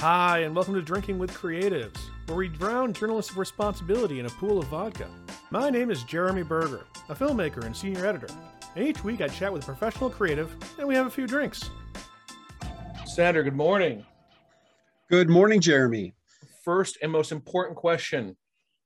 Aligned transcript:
Hi, 0.00 0.38
and 0.42 0.54
welcome 0.54 0.74
to 0.74 0.80
Drinking 0.80 1.18
with 1.18 1.32
Creatives, 1.32 1.98
where 2.26 2.36
we 2.36 2.46
drown 2.46 2.92
journalistic 2.92 3.36
responsibility 3.36 4.20
in 4.20 4.26
a 4.26 4.30
pool 4.30 4.60
of 4.60 4.66
vodka. 4.66 5.08
My 5.50 5.70
name 5.70 5.90
is 5.90 6.04
Jeremy 6.04 6.44
Berger, 6.44 6.86
a 7.08 7.16
filmmaker 7.16 7.64
and 7.64 7.76
senior 7.76 8.06
editor, 8.06 8.28
and 8.76 8.86
each 8.86 9.02
week 9.02 9.20
I 9.20 9.26
chat 9.26 9.52
with 9.52 9.64
a 9.64 9.66
professional 9.66 10.08
creative 10.08 10.54
and 10.78 10.86
we 10.86 10.94
have 10.94 11.08
a 11.08 11.10
few 11.10 11.26
drinks. 11.26 11.68
Sandor, 13.06 13.42
good 13.42 13.56
morning. 13.56 14.06
Good 15.10 15.28
morning, 15.28 15.60
Jeremy. 15.60 16.14
First 16.64 16.98
and 17.02 17.10
most 17.10 17.32
important 17.32 17.76
question, 17.76 18.36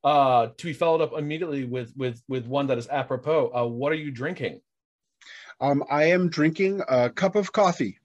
uh, 0.04 0.48
to 0.56 0.64
be 0.64 0.72
followed 0.72 1.02
up 1.02 1.12
immediately 1.12 1.64
with 1.64 1.92
with 1.94 2.22
with 2.26 2.46
one 2.46 2.68
that 2.68 2.79
is 2.79 2.88
apropos. 2.88 3.52
Uh, 3.54 3.66
what 3.66 3.92
are 3.92 3.96
you 3.96 4.10
drinking? 4.10 4.62
Um, 5.60 5.84
I 5.90 6.04
am 6.04 6.30
drinking 6.30 6.80
a 6.88 7.10
cup 7.10 7.36
of 7.36 7.52
coffee. 7.52 7.98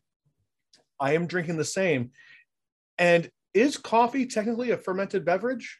I 1.00 1.14
am 1.14 1.26
drinking 1.26 1.56
the 1.56 1.64
same. 1.64 2.12
And 2.98 3.30
is 3.54 3.78
coffee 3.78 4.26
technically 4.26 4.72
a 4.72 4.78
fermented 4.78 5.26
beverage? 5.26 5.80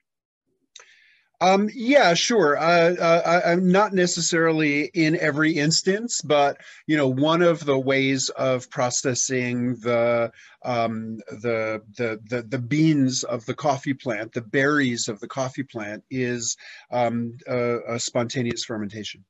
Um, 1.40 1.70
yeah, 1.74 2.16
sure. 2.16 2.58
Uh, 2.58 2.96
uh, 2.96 3.42
I, 3.46 3.52
am 3.52 3.72
not 3.72 3.94
necessarily 3.94 4.86
in 4.96 5.16
every 5.20 5.52
instance, 5.52 6.20
but 6.22 6.58
you 6.88 6.98
know, 6.98 7.08
one 7.08 7.44
of 7.44 7.64
the 7.64 7.78
ways 7.78 8.30
of 8.30 8.68
processing 8.72 9.76
the 9.76 10.32
um, 10.66 11.18
the, 11.28 11.84
the 11.96 12.20
the 12.28 12.42
the 12.42 12.58
beans 12.58 13.24
of 13.24 13.46
the 13.46 13.54
coffee 13.54 13.94
plant, 13.94 14.34
the 14.34 14.42
berries 14.42 15.08
of 15.08 15.20
the 15.20 15.28
coffee 15.28 15.62
plant, 15.62 16.04
is 16.10 16.58
um, 16.92 17.38
a, 17.48 17.94
a 17.94 18.00
spontaneous 18.00 18.66
fermentation. 18.66 19.24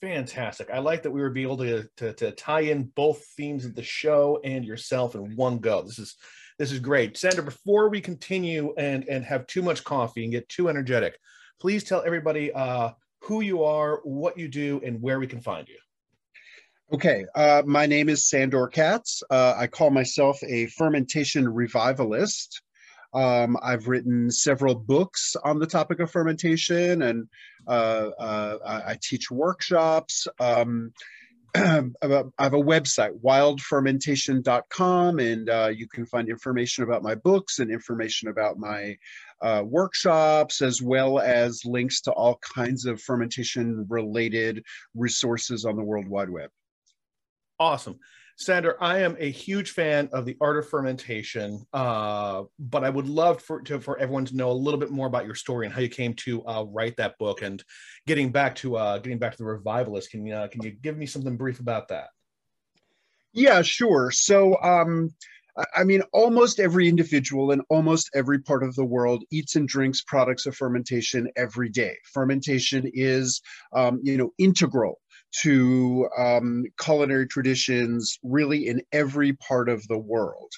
Fantastic. 0.00 0.70
I 0.70 0.78
like 0.78 1.02
that 1.02 1.10
we 1.10 1.20
were 1.20 1.36
able 1.36 1.56
to, 1.58 1.88
to, 1.96 2.12
to 2.14 2.30
tie 2.32 2.60
in 2.60 2.84
both 2.94 3.24
themes 3.36 3.64
of 3.64 3.74
the 3.74 3.82
show 3.82 4.38
and 4.44 4.62
yourself 4.62 5.14
in 5.14 5.34
one 5.34 5.58
go. 5.58 5.80
This 5.80 5.98
is 5.98 6.16
this 6.58 6.70
is 6.70 6.78
great. 6.78 7.16
Sandor, 7.16 7.42
before 7.42 7.88
we 7.88 8.00
continue 8.00 8.74
and, 8.78 9.04
and 9.08 9.24
have 9.24 9.46
too 9.46 9.62
much 9.62 9.84
coffee 9.84 10.24
and 10.24 10.32
get 10.32 10.48
too 10.48 10.68
energetic, 10.68 11.18
please 11.60 11.84
tell 11.84 12.02
everybody 12.06 12.52
uh, 12.52 12.90
who 13.20 13.40
you 13.40 13.64
are, 13.64 14.00
what 14.04 14.38
you 14.38 14.48
do, 14.48 14.80
and 14.84 15.00
where 15.00 15.18
we 15.18 15.26
can 15.26 15.40
find 15.40 15.68
you. 15.68 15.78
Okay, 16.92 17.24
uh, 17.34 17.62
my 17.66 17.86
name 17.86 18.08
is 18.08 18.28
Sandor 18.28 18.68
Katz. 18.68 19.22
Uh, 19.30 19.54
I 19.56 19.66
call 19.66 19.90
myself 19.90 20.38
a 20.46 20.66
fermentation 20.66 21.48
revivalist. 21.48 22.62
Um, 23.14 23.56
I've 23.62 23.88
written 23.88 24.30
several 24.30 24.74
books 24.74 25.34
on 25.44 25.58
the 25.58 25.66
topic 25.66 26.00
of 26.00 26.10
fermentation, 26.10 27.02
and 27.02 27.28
uh, 27.66 28.10
uh 28.18 28.82
I 28.86 28.98
teach 29.00 29.30
workshops. 29.30 30.28
Um, 30.40 30.92
I 31.56 31.84
have 32.40 32.54
a 32.54 32.62
website, 32.62 33.20
wildfermentation.com, 33.20 35.18
and 35.20 35.48
uh, 35.48 35.70
you 35.72 35.86
can 35.86 36.04
find 36.04 36.28
information 36.28 36.82
about 36.82 37.04
my 37.04 37.14
books 37.14 37.60
and 37.60 37.70
information 37.70 38.28
about 38.28 38.58
my 38.58 38.96
uh, 39.40 39.62
workshops, 39.64 40.60
as 40.62 40.82
well 40.82 41.20
as 41.20 41.64
links 41.64 42.00
to 42.02 42.10
all 42.12 42.40
kinds 42.54 42.86
of 42.86 43.00
fermentation 43.00 43.86
related 43.88 44.64
resources 44.96 45.64
on 45.64 45.76
the 45.76 45.84
World 45.84 46.08
Wide 46.08 46.30
Web. 46.30 46.50
Awesome. 47.60 48.00
Sandor, 48.36 48.76
I 48.82 48.98
am 49.00 49.16
a 49.20 49.30
huge 49.30 49.70
fan 49.70 50.08
of 50.12 50.24
the 50.24 50.36
art 50.40 50.56
of 50.56 50.68
fermentation, 50.68 51.64
uh, 51.72 52.42
but 52.58 52.82
I 52.82 52.90
would 52.90 53.08
love 53.08 53.40
for 53.40 53.60
to, 53.62 53.80
for 53.80 53.96
everyone 53.98 54.24
to 54.24 54.36
know 54.36 54.50
a 54.50 54.52
little 54.52 54.80
bit 54.80 54.90
more 54.90 55.06
about 55.06 55.24
your 55.24 55.36
story 55.36 55.66
and 55.66 55.74
how 55.74 55.80
you 55.80 55.88
came 55.88 56.14
to 56.14 56.44
uh, 56.44 56.64
write 56.64 56.96
that 56.96 57.16
book. 57.18 57.42
And 57.42 57.62
getting 58.08 58.32
back 58.32 58.56
to 58.56 58.76
uh, 58.76 58.98
getting 58.98 59.18
back 59.18 59.32
to 59.32 59.38
the 59.38 59.44
revivalist, 59.44 60.10
can 60.10 60.26
you 60.26 60.34
uh, 60.34 60.48
can 60.48 60.62
you 60.64 60.72
give 60.72 60.96
me 60.96 61.06
something 61.06 61.36
brief 61.36 61.60
about 61.60 61.88
that? 61.88 62.08
Yeah, 63.32 63.62
sure. 63.62 64.10
So, 64.10 64.60
um, 64.62 65.14
I 65.76 65.84
mean, 65.84 66.02
almost 66.12 66.58
every 66.58 66.88
individual 66.88 67.52
in 67.52 67.60
almost 67.68 68.10
every 68.14 68.40
part 68.40 68.64
of 68.64 68.74
the 68.74 68.84
world 68.84 69.22
eats 69.30 69.54
and 69.54 69.68
drinks 69.68 70.02
products 70.02 70.46
of 70.46 70.56
fermentation 70.56 71.28
every 71.36 71.68
day. 71.68 71.96
Fermentation 72.12 72.90
is, 72.92 73.40
um, 73.72 74.00
you 74.02 74.16
know, 74.16 74.32
integral 74.38 75.00
to 75.42 76.08
um, 76.16 76.64
culinary 76.80 77.26
traditions 77.26 78.18
really 78.22 78.68
in 78.68 78.80
every 78.92 79.32
part 79.34 79.68
of 79.68 79.86
the 79.88 79.98
world. 79.98 80.52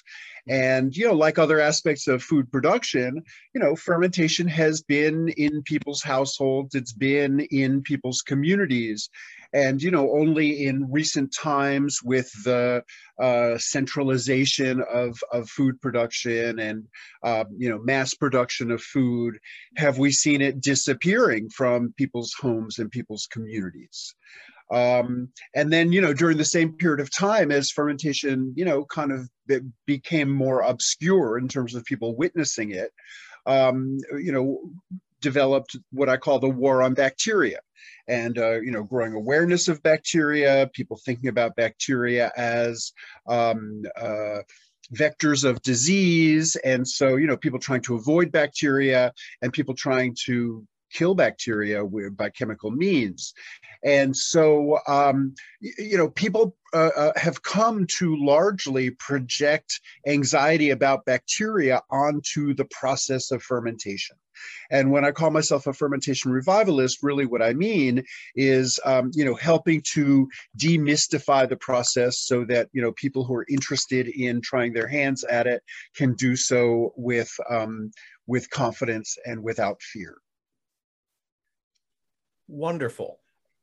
And, 0.49 0.95
you 0.95 1.05
know, 1.05 1.13
like 1.13 1.37
other 1.37 1.59
aspects 1.59 2.07
of 2.07 2.23
food 2.23 2.49
production, 2.51 3.21
you 3.53 3.59
know, 3.59 3.75
fermentation 3.75 4.47
has 4.47 4.81
been 4.81 5.27
in 5.29 5.61
people's 5.63 6.01
households, 6.01 6.73
it's 6.73 6.93
been 6.93 7.41
in 7.51 7.81
people's 7.81 8.21
communities. 8.21 9.09
And, 9.53 9.81
you 9.81 9.91
know, 9.91 10.11
only 10.11 10.65
in 10.65 10.91
recent 10.91 11.33
times 11.33 12.01
with 12.03 12.29
the 12.43 12.83
uh, 13.21 13.57
centralization 13.57 14.83
of, 14.93 15.17
of 15.31 15.49
food 15.49 15.81
production 15.81 16.59
and, 16.59 16.83
uh, 17.23 17.45
you 17.57 17.69
know, 17.69 17.79
mass 17.79 18.13
production 18.13 18.71
of 18.71 18.81
food 18.81 19.39
have 19.77 19.97
we 19.97 20.11
seen 20.11 20.41
it 20.41 20.61
disappearing 20.61 21.49
from 21.49 21.93
people's 21.97 22.33
homes 22.39 22.77
and 22.79 22.91
people's 22.91 23.27
communities. 23.31 24.15
Um, 24.69 25.29
and 25.55 25.71
then, 25.71 25.91
you 25.91 26.01
know, 26.01 26.13
during 26.13 26.37
the 26.37 26.45
same 26.45 26.73
period 26.73 26.99
of 26.99 27.15
time 27.15 27.51
as 27.51 27.71
fermentation, 27.71 28.53
you 28.55 28.65
know, 28.65 28.85
kind 28.85 29.11
of 29.11 29.29
became 29.85 30.29
more 30.29 30.61
obscure 30.61 31.37
in 31.37 31.47
terms 31.47 31.75
of 31.75 31.85
people 31.85 32.15
witnessing 32.15 32.71
it, 32.71 32.91
um, 33.45 33.97
you 34.19 34.31
know, 34.31 34.59
developed 35.21 35.75
what 35.91 36.09
I 36.09 36.17
call 36.17 36.39
the 36.39 36.49
war 36.49 36.83
on 36.83 36.93
bacteria. 36.93 37.59
And, 38.07 38.37
uh, 38.37 38.59
you 38.61 38.71
know, 38.71 38.83
growing 38.83 39.13
awareness 39.13 39.67
of 39.67 39.83
bacteria, 39.83 40.69
people 40.73 40.99
thinking 41.05 41.29
about 41.29 41.55
bacteria 41.55 42.31
as, 42.35 42.91
um, 43.27 43.83
uh, 43.99 44.39
vectors 44.93 45.43
of 45.43 45.61
disease 45.63 46.55
and 46.63 46.87
so 46.87 47.17
you 47.17 47.27
know 47.27 47.35
people 47.35 47.59
trying 47.59 47.81
to 47.81 47.95
avoid 47.95 48.31
bacteria 48.31 49.11
and 49.41 49.51
people 49.51 49.75
trying 49.75 50.15
to 50.25 50.65
kill 50.91 51.15
bacteria 51.15 51.83
by 52.11 52.29
chemical 52.29 52.71
means. 52.71 53.33
And 53.83 54.15
so, 54.15 54.79
um, 54.87 55.35
you 55.59 55.97
know, 55.97 56.09
people 56.09 56.55
uh, 56.73 56.89
uh, 56.95 57.11
have 57.15 57.41
come 57.43 57.87
to 57.97 58.17
largely 58.17 58.89
project 58.89 59.79
anxiety 60.05 60.71
about 60.71 61.05
bacteria 61.05 61.81
onto 61.89 62.53
the 62.53 62.65
process 62.65 63.31
of 63.31 63.43
fermentation. 63.43 64.17
And 64.69 64.91
when 64.91 65.03
I 65.03 65.11
call 65.11 65.31
myself 65.31 65.65
a 65.67 65.73
fermentation 65.73 66.31
revivalist, 66.31 67.01
really 67.01 67.25
what 67.25 67.41
I 67.41 67.53
mean 67.53 68.03
is, 68.35 68.79
um, 68.85 69.11
you 69.13 69.25
know, 69.25 69.33
helping 69.33 69.81
to 69.93 70.29
demystify 70.57 71.49
the 71.49 71.57
process 71.57 72.19
so 72.19 72.45
that, 72.45 72.69
you 72.71 72.81
know, 72.81 72.91
people 72.91 73.23
who 73.23 73.33
are 73.35 73.45
interested 73.49 74.07
in 74.07 74.41
trying 74.41 74.73
their 74.73 74.87
hands 74.87 75.23
at 75.23 75.47
it 75.47 75.63
can 75.95 76.13
do 76.13 76.35
so 76.35 76.93
with, 76.95 77.31
um, 77.49 77.91
with 78.27 78.49
confidence 78.49 79.17
and 79.25 79.41
without 79.43 79.81
fear. 79.81 80.17
Wonderful. 82.47 83.19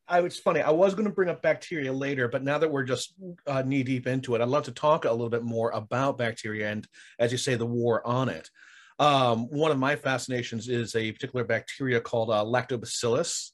I 0.06 0.20
was 0.20 0.38
funny. 0.38 0.60
I 0.60 0.70
was 0.70 0.94
going 0.94 1.08
to 1.08 1.14
bring 1.14 1.30
up 1.30 1.40
bacteria 1.40 1.92
later, 1.92 2.28
but 2.28 2.42
now 2.42 2.58
that 2.58 2.70
we're 2.70 2.84
just 2.84 3.14
uh, 3.46 3.62
knee 3.62 3.82
deep 3.82 4.06
into 4.06 4.34
it, 4.34 4.42
I'd 4.42 4.48
love 4.48 4.64
to 4.64 4.72
talk 4.72 5.06
a 5.06 5.10
little 5.10 5.30
bit 5.30 5.42
more 5.42 5.70
about 5.70 6.18
bacteria 6.18 6.70
and, 6.70 6.86
as 7.18 7.32
you 7.32 7.38
say, 7.38 7.54
the 7.54 7.64
war 7.64 8.06
on 8.06 8.28
it. 8.28 8.50
Um, 8.98 9.48
one 9.48 9.70
of 9.70 9.78
my 9.78 9.96
fascinations 9.96 10.68
is 10.68 10.94
a 10.94 11.10
particular 11.12 11.44
bacteria 11.44 12.00
called 12.00 12.30
uh, 12.30 12.44
lactobacillus, 12.44 13.52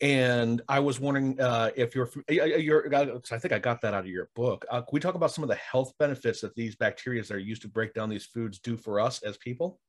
and 0.00 0.62
I 0.68 0.80
was 0.80 1.00
wondering 1.00 1.40
uh, 1.40 1.70
if 1.74 1.94
you're, 1.94 2.10
you're, 2.28 2.94
I 2.94 3.38
think 3.38 3.52
I 3.52 3.58
got 3.58 3.80
that 3.80 3.94
out 3.94 4.04
of 4.04 4.10
your 4.10 4.28
book. 4.34 4.64
Uh, 4.70 4.80
can 4.80 4.90
we 4.92 5.00
talk 5.00 5.14
about 5.14 5.32
some 5.32 5.42
of 5.42 5.48
the 5.48 5.56
health 5.56 5.92
benefits 5.98 6.42
that 6.42 6.54
these 6.54 6.76
bacteria 6.76 7.22
that 7.22 7.34
are 7.34 7.38
used 7.38 7.62
to 7.62 7.68
break 7.68 7.92
down 7.92 8.08
these 8.08 8.26
foods 8.26 8.58
do 8.58 8.76
for 8.76 9.00
us 9.00 9.22
as 9.22 9.36
people? 9.38 9.80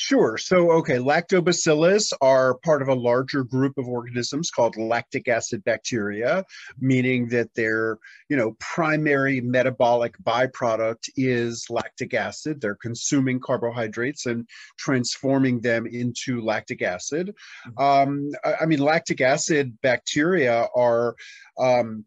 Sure. 0.00 0.38
So, 0.38 0.70
okay, 0.74 0.98
lactobacillus 0.98 2.12
are 2.20 2.54
part 2.58 2.82
of 2.82 2.88
a 2.88 2.94
larger 2.94 3.42
group 3.42 3.76
of 3.78 3.88
organisms 3.88 4.48
called 4.48 4.76
lactic 4.76 5.26
acid 5.26 5.64
bacteria, 5.64 6.44
meaning 6.78 7.26
that 7.30 7.52
their, 7.56 7.98
you 8.28 8.36
know, 8.36 8.54
primary 8.60 9.40
metabolic 9.40 10.14
byproduct 10.22 11.10
is 11.16 11.66
lactic 11.68 12.14
acid. 12.14 12.60
They're 12.60 12.76
consuming 12.76 13.40
carbohydrates 13.40 14.26
and 14.26 14.48
transforming 14.78 15.62
them 15.62 15.84
into 15.84 16.42
lactic 16.42 16.80
acid. 16.80 17.34
Mm-hmm. 17.66 17.82
Um, 17.82 18.30
I, 18.44 18.54
I 18.62 18.66
mean, 18.66 18.78
lactic 18.78 19.20
acid 19.20 19.76
bacteria 19.82 20.68
are 20.76 21.16
um, 21.58 22.04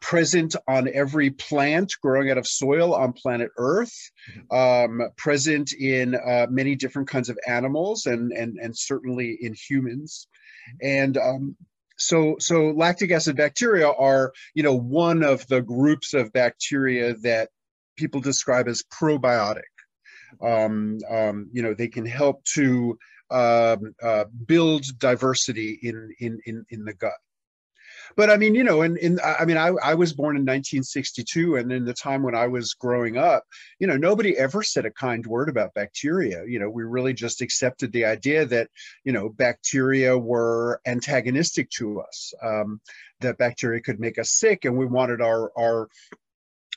present 0.00 0.56
on 0.66 0.88
every 0.92 1.30
plant 1.30 1.92
growing 2.02 2.30
out 2.30 2.38
of 2.38 2.46
soil 2.46 2.94
on 2.94 3.12
planet 3.12 3.50
Earth, 3.58 3.94
um, 4.50 5.00
present 5.16 5.72
in 5.72 6.14
uh, 6.14 6.46
many 6.48 6.74
different 6.74 7.08
kinds 7.08 7.28
of 7.28 7.38
animals 7.46 8.06
and, 8.06 8.32
and, 8.32 8.56
and 8.58 8.76
certainly 8.76 9.36
in 9.40 9.54
humans. 9.54 10.26
And 10.80 11.16
um, 11.18 11.56
so, 11.98 12.36
so 12.38 12.70
lactic 12.70 13.10
acid 13.10 13.36
bacteria 13.36 13.90
are, 13.90 14.32
you 14.54 14.62
know, 14.62 14.74
one 14.74 15.22
of 15.22 15.46
the 15.48 15.60
groups 15.60 16.14
of 16.14 16.32
bacteria 16.32 17.14
that 17.22 17.50
people 17.96 18.20
describe 18.20 18.68
as 18.68 18.82
probiotic. 18.82 19.62
Um, 20.42 20.98
um, 21.08 21.48
you 21.52 21.62
know, 21.62 21.74
they 21.74 21.88
can 21.88 22.06
help 22.06 22.42
to 22.54 22.98
um, 23.30 23.94
uh, 24.02 24.24
build 24.46 24.84
diversity 24.98 25.78
in, 25.82 26.14
in, 26.18 26.40
in, 26.46 26.64
in 26.70 26.84
the 26.84 26.94
gut. 26.94 27.12
But 28.16 28.30
I 28.30 28.36
mean, 28.36 28.54
you 28.54 28.64
know, 28.64 28.82
and 28.82 28.96
in, 28.98 29.14
in 29.14 29.20
I 29.22 29.44
mean, 29.44 29.56
I, 29.56 29.68
I 29.82 29.94
was 29.94 30.12
born 30.12 30.36
in 30.36 30.42
1962, 30.42 31.56
and 31.56 31.72
in 31.72 31.84
the 31.84 31.94
time 31.94 32.22
when 32.22 32.34
I 32.34 32.46
was 32.46 32.74
growing 32.74 33.16
up, 33.16 33.44
you 33.78 33.86
know, 33.86 33.96
nobody 33.96 34.36
ever 34.36 34.62
said 34.62 34.86
a 34.86 34.90
kind 34.90 35.26
word 35.26 35.48
about 35.48 35.74
bacteria. 35.74 36.44
You 36.46 36.58
know, 36.58 36.70
we 36.70 36.84
really 36.84 37.14
just 37.14 37.42
accepted 37.42 37.92
the 37.92 38.04
idea 38.04 38.46
that, 38.46 38.68
you 39.04 39.12
know, 39.12 39.28
bacteria 39.28 40.16
were 40.16 40.80
antagonistic 40.86 41.70
to 41.70 42.00
us, 42.00 42.32
um, 42.42 42.80
that 43.20 43.38
bacteria 43.38 43.80
could 43.80 44.00
make 44.00 44.18
us 44.18 44.30
sick, 44.30 44.64
and 44.64 44.76
we 44.76 44.86
wanted 44.86 45.20
our 45.20 45.52
our 45.58 45.88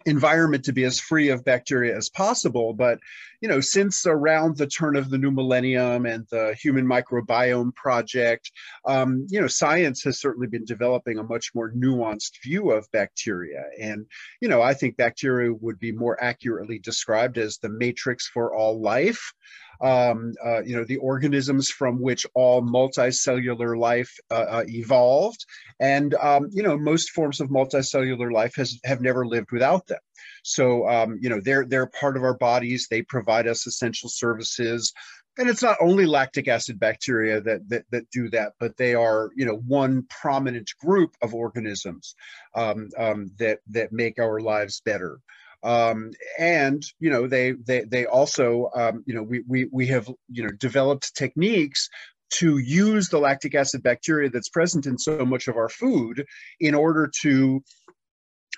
environment 0.06 0.63
to 0.65 0.74
be 0.74 0.85
as 0.85 1.00
free 1.00 1.29
of 1.29 1.44
bacteria 1.44 1.95
as 1.95 2.09
possible. 2.09 2.74
But, 2.74 3.00
you 3.42 3.48
know, 3.48 3.60
since 3.60 4.06
around 4.06 4.57
the 4.57 4.68
turn 4.68 4.95
of 4.95 5.10
the 5.10 5.18
new 5.18 5.31
millennium 5.31 6.06
and 6.06 6.25
the 6.31 6.56
Human 6.62 6.86
Microbiome 6.86 7.74
Project, 7.75 8.51
um, 8.86 9.25
you 9.30 9.39
know, 9.39 9.48
science 9.48 10.04
has 10.04 10.19
certainly 10.19 10.48
been 10.48 10.66
developing 10.66 11.18
a 11.18 11.24
much 11.24 11.51
more 11.54 11.72
nuanced 11.72 12.42
view 12.44 12.72
of 12.72 12.92
bacteria. 12.92 13.63
And, 13.80 14.06
you 14.42 14.50
know, 14.50 14.62
I 14.62 14.74
think 14.74 14.98
bacteria 14.98 15.54
would 15.54 15.80
be 15.80 15.92
more 15.92 16.22
accurately 16.24 16.80
described 16.80 17.38
as 17.38 17.57
the 17.57 17.69
matrix 17.69 18.28
for 18.28 18.56
all 18.56 18.81
life 18.81 19.34
um, 19.81 20.34
uh, 20.44 20.63
you 20.63 20.75
know, 20.75 20.84
the 20.84 20.98
organisms 20.98 21.69
from 21.69 22.01
which 22.01 22.25
all 22.34 22.62
multicellular 22.62 23.78
life 23.78 24.13
uh, 24.31 24.45
uh, 24.50 24.63
evolved. 24.68 25.45
And, 25.80 26.13
um, 26.16 26.50
you 26.51 26.63
know, 26.63 26.78
most 26.78 27.12
forms 27.12 27.39
of 27.39 27.50
multicellular 27.50 28.31
life 28.31 28.56
has, 28.56 28.80
have 28.84 29.01
never 29.01 29.25
lived 29.25 29.51
without 29.51 29.86
them. 29.88 30.00
So, 30.44 30.88
um, 30.88 31.19
you 31.22 31.30
know, 31.30 31.42
they're, 31.42 31.66
they're 31.66 31.88
part 31.88 32.18
of 32.18 32.24
our 32.24 32.36
bodies. 32.38 32.88
They 32.89 33.01
provide 33.01 33.48
us 33.48 33.68
essential 33.68 34.10
services. 34.10 34.94
And 35.38 35.50
it's 35.50 35.62
not 35.62 35.78
only 35.81 36.06
lactic 36.06 36.48
acid 36.48 36.80
bacteria 36.80 37.42
that, 37.42 37.69
that, 37.69 37.84
that 37.92 38.10
do 38.10 38.30
that, 38.31 38.54
but 38.60 38.78
they 38.78 38.95
are, 38.95 39.30
you 39.36 39.45
know, 39.45 39.57
one 39.68 40.06
prominent 40.10 40.72
group 40.84 41.16
of 41.22 41.36
organisms 41.36 42.16
um, 42.56 42.89
um, 42.98 43.31
that, 43.38 43.60
that 43.69 43.92
make 43.92 44.19
our 44.19 44.39
lives 44.39 44.81
better. 44.84 45.19
Um, 45.63 46.12
and 46.38 46.84
you 47.00 47.10
know 47.10 47.28
they 47.28 47.51
they 47.51 47.84
they 47.84 48.06
also 48.06 48.69
um, 48.75 49.04
you 49.07 49.16
know 49.16 49.24
we 49.24 49.44
we 49.48 49.68
we 49.72 49.88
have 49.88 50.07
you 50.30 50.44
know 50.44 50.51
developed 50.51 51.16
techniques 51.16 51.89
to 52.30 52.57
use 52.57 53.10
the 53.10 53.19
lactic 53.19 53.56
acid 53.56 53.84
bacteria 53.84 54.30
that's 54.30 54.50
present 54.50 54.86
in 54.86 54.98
so 54.98 55.25
much 55.25 55.48
of 55.48 55.56
our 55.56 55.69
food 55.69 56.25
in 56.60 56.75
order 56.75 57.10
to 57.22 57.63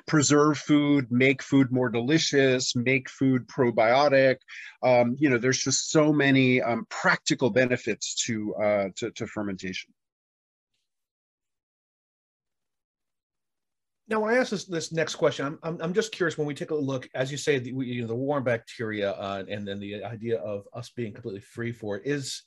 preserve 0.09 0.57
food, 0.57 1.09
make 1.11 1.41
food 1.41 1.71
more 1.71 1.88
delicious, 1.88 2.75
make 2.75 3.07
food 3.07 3.47
probiotic. 3.47 4.38
Um, 4.81 5.15
you 5.19 5.29
know, 5.29 5.38
there's 5.38 5.63
just 5.63 5.91
so 5.91 6.11
many 6.11 6.61
um, 6.61 6.85
practical 6.89 7.51
benefits 7.51 8.15
to, 8.25 8.56
uh, 8.56 8.88
to, 8.97 9.11
to 9.11 9.27
fermentation. 9.27 9.94
Now, 14.07 14.21
when 14.21 14.33
I 14.33 14.38
ask 14.38 14.50
this, 14.50 14.65
this 14.65 14.91
next 14.91 15.15
question, 15.15 15.45
I'm, 15.45 15.59
I'm, 15.61 15.77
I'm, 15.79 15.94
just 15.94 16.11
curious 16.11 16.35
when 16.35 16.47
we 16.47 16.56
take 16.56 16.71
a 16.71 16.75
look, 16.75 17.07
as 17.13 17.31
you 17.31 17.38
say, 17.38 17.59
the, 17.59 17.69
you 17.69 18.01
know, 18.01 18.07
the 18.07 18.15
warm 18.15 18.44
bacteria 18.44 19.11
uh, 19.11 19.44
and 19.47 19.67
then 19.67 19.79
the 19.79 20.03
idea 20.03 20.39
of 20.39 20.67
us 20.73 20.89
being 20.89 21.13
completely 21.13 21.41
free 21.41 21.71
for 21.71 21.97
it 21.97 22.01
is, 22.06 22.41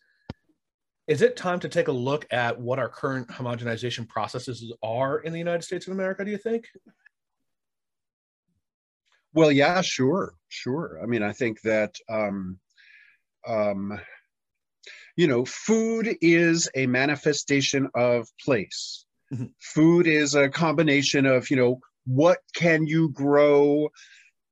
is 1.07 1.23
it 1.23 1.37
time 1.37 1.61
to 1.61 1.69
take 1.69 1.87
a 1.87 1.93
look 1.93 2.27
at 2.33 2.61
what 2.61 2.81
our 2.81 2.89
current 2.89 3.29
homogenization 3.29 4.09
processes 4.09 4.73
are 4.83 5.21
in 5.21 5.33
the 5.33 5.39
United 5.39 5.63
States 5.63 5.87
of 5.87 5.93
America, 5.93 6.25
do 6.25 6.33
you 6.33 6.39
think? 6.39 6.67
Well, 9.35 9.53
yeah, 9.53 9.81
sure, 9.81 10.35
sure. 10.49 11.01
I 11.03 11.07
mean, 11.07 11.23
I 11.23 11.33
think 11.33 11.61
that, 11.63 11.95
um, 12.09 12.59
um, 13.47 13.99
you 15.17 15.27
know, 15.27 15.45
food 15.45 16.17
is 16.21 16.69
a 16.75 16.87
manifestation 16.87 17.89
of 17.95 18.29
place 18.45 19.07
Mm-hmm. 19.33 19.45
Food 19.61 20.07
is 20.07 20.35
a 20.35 20.49
combination 20.49 21.25
of, 21.27 21.51
you 21.51 21.57
know, 21.57 21.81
what 22.05 22.39
can 22.55 22.87
you 22.87 23.09
grow 23.11 23.89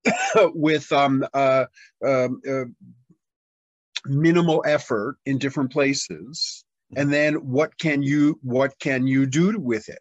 with 0.54 0.90
um, 0.92 1.24
uh, 1.34 1.66
um, 2.04 2.40
uh, 2.48 2.64
minimal 4.06 4.62
effort 4.66 5.16
in 5.26 5.36
different 5.36 5.70
places, 5.70 6.64
mm-hmm. 6.92 7.00
and 7.00 7.12
then 7.12 7.34
what 7.34 7.76
can 7.78 8.02
you 8.02 8.38
what 8.42 8.78
can 8.78 9.06
you 9.06 9.26
do 9.26 9.58
with 9.58 9.88
it? 9.88 9.98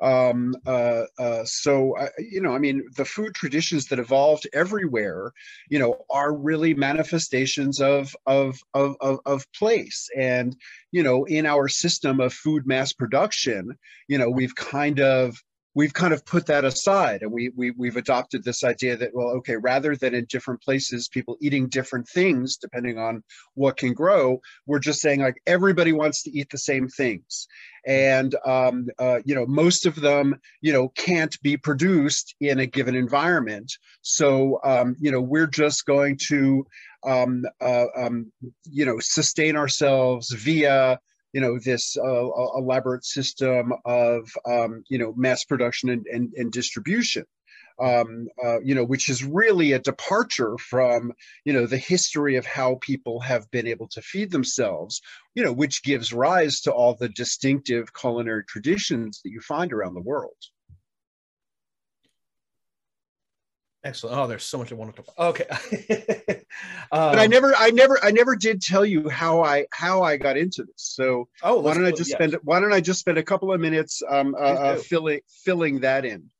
Um, 0.00 0.54
uh, 0.66 1.04
uh, 1.18 1.44
so, 1.44 1.96
you 2.18 2.40
know, 2.40 2.54
I 2.54 2.58
mean, 2.58 2.84
the 2.96 3.04
food 3.04 3.34
traditions 3.34 3.86
that 3.86 3.98
evolved 3.98 4.46
everywhere, 4.52 5.32
you 5.68 5.78
know, 5.78 6.04
are 6.10 6.34
really 6.34 6.74
manifestations 6.74 7.80
of, 7.80 8.14
of, 8.26 8.58
of, 8.74 8.96
of, 9.00 9.20
of 9.24 9.52
place. 9.52 10.08
And, 10.16 10.56
you 10.92 11.02
know, 11.02 11.24
in 11.24 11.46
our 11.46 11.68
system 11.68 12.20
of 12.20 12.32
food 12.32 12.66
mass 12.66 12.92
production, 12.92 13.76
you 14.08 14.18
know, 14.18 14.30
we've 14.30 14.54
kind 14.54 15.00
of 15.00 15.42
we've 15.76 15.94
kind 15.94 16.12
of 16.12 16.24
put 16.26 16.46
that 16.46 16.64
aside 16.64 17.22
and 17.22 17.30
we, 17.30 17.50
we 17.54 17.70
we've 17.72 17.96
adopted 17.96 18.42
this 18.42 18.64
idea 18.64 18.96
that 18.96 19.10
well 19.14 19.28
okay 19.28 19.56
rather 19.56 19.94
than 19.94 20.14
in 20.14 20.24
different 20.24 20.60
places 20.60 21.08
people 21.08 21.36
eating 21.40 21.68
different 21.68 22.08
things 22.08 22.56
depending 22.56 22.98
on 22.98 23.22
what 23.54 23.76
can 23.76 23.92
grow 23.92 24.40
we're 24.66 24.80
just 24.80 25.00
saying 25.00 25.20
like 25.20 25.40
everybody 25.46 25.92
wants 25.92 26.22
to 26.22 26.30
eat 26.30 26.50
the 26.50 26.58
same 26.58 26.88
things. 26.88 27.46
And 27.86 28.34
um, 28.44 28.88
uh, 28.98 29.20
you 29.24 29.34
know 29.34 29.46
most 29.46 29.86
of 29.86 29.96
them 29.96 30.36
you 30.60 30.72
know 30.72 30.88
can't 30.90 31.40
be 31.42 31.56
produced 31.56 32.34
in 32.40 32.58
a 32.58 32.66
given 32.66 32.94
environment. 32.94 33.72
So 34.02 34.60
um, 34.64 34.96
you 34.98 35.10
know 35.10 35.20
we're 35.20 35.46
just 35.46 35.86
going 35.86 36.18
to 36.28 36.66
um, 37.04 37.44
uh, 37.60 37.86
um, 37.96 38.32
you 38.64 38.84
know 38.84 38.98
sustain 39.00 39.56
ourselves 39.56 40.30
via 40.32 40.98
you 41.36 41.42
know 41.42 41.58
this 41.58 41.98
uh, 41.98 42.28
elaborate 42.56 43.04
system 43.04 43.70
of 43.84 44.26
um, 44.46 44.82
you 44.88 44.96
know 44.96 45.12
mass 45.18 45.44
production 45.44 45.90
and, 45.90 46.06
and, 46.06 46.32
and 46.32 46.50
distribution. 46.50 47.26
Um, 47.78 48.28
uh, 48.42 48.60
you 48.62 48.74
know 48.74 48.84
which 48.84 49.10
is 49.10 49.22
really 49.22 49.72
a 49.72 49.78
departure 49.78 50.56
from 50.56 51.12
you 51.44 51.52
know 51.52 51.66
the 51.66 51.76
history 51.76 52.36
of 52.36 52.46
how 52.46 52.78
people 52.80 53.20
have 53.20 53.50
been 53.50 53.66
able 53.66 53.86
to 53.88 54.00
feed 54.00 54.30
themselves 54.30 55.02
you 55.34 55.44
know 55.44 55.52
which 55.52 55.82
gives 55.82 56.10
rise 56.10 56.62
to 56.62 56.72
all 56.72 56.94
the 56.94 57.10
distinctive 57.10 57.92
culinary 57.92 58.44
traditions 58.48 59.20
that 59.22 59.30
you 59.30 59.40
find 59.40 59.74
around 59.74 59.92
the 59.92 60.00
world 60.00 60.38
Excellent. 63.86 64.18
Oh, 64.18 64.26
there's 64.26 64.44
so 64.44 64.58
much 64.58 64.72
I 64.72 64.74
want 64.74 64.96
to 64.96 65.02
talk 65.02 65.14
about. 65.16 65.28
Okay. 65.28 65.46
um, 65.48 66.38
but 66.90 67.18
I 67.20 67.28
never, 67.28 67.54
I 67.54 67.70
never, 67.70 68.04
I 68.04 68.10
never 68.10 68.34
did 68.34 68.60
tell 68.60 68.84
you 68.84 69.08
how 69.08 69.44
I 69.44 69.66
how 69.72 70.02
I 70.02 70.16
got 70.16 70.36
into 70.36 70.64
this. 70.64 70.74
So 70.76 71.28
oh, 71.44 71.60
why 71.60 71.74
don't 71.74 71.86
I 71.86 71.92
just 71.92 72.10
yes. 72.10 72.16
spend 72.16 72.36
why 72.42 72.58
don't 72.58 72.72
I 72.72 72.80
just 72.80 72.98
spend 72.98 73.16
a 73.16 73.22
couple 73.22 73.52
of 73.52 73.60
minutes 73.60 74.02
um, 74.08 74.34
uh, 74.34 74.38
uh, 74.38 74.76
filling 74.76 75.20
filling 75.28 75.80
that 75.80 76.04
in? 76.04 76.30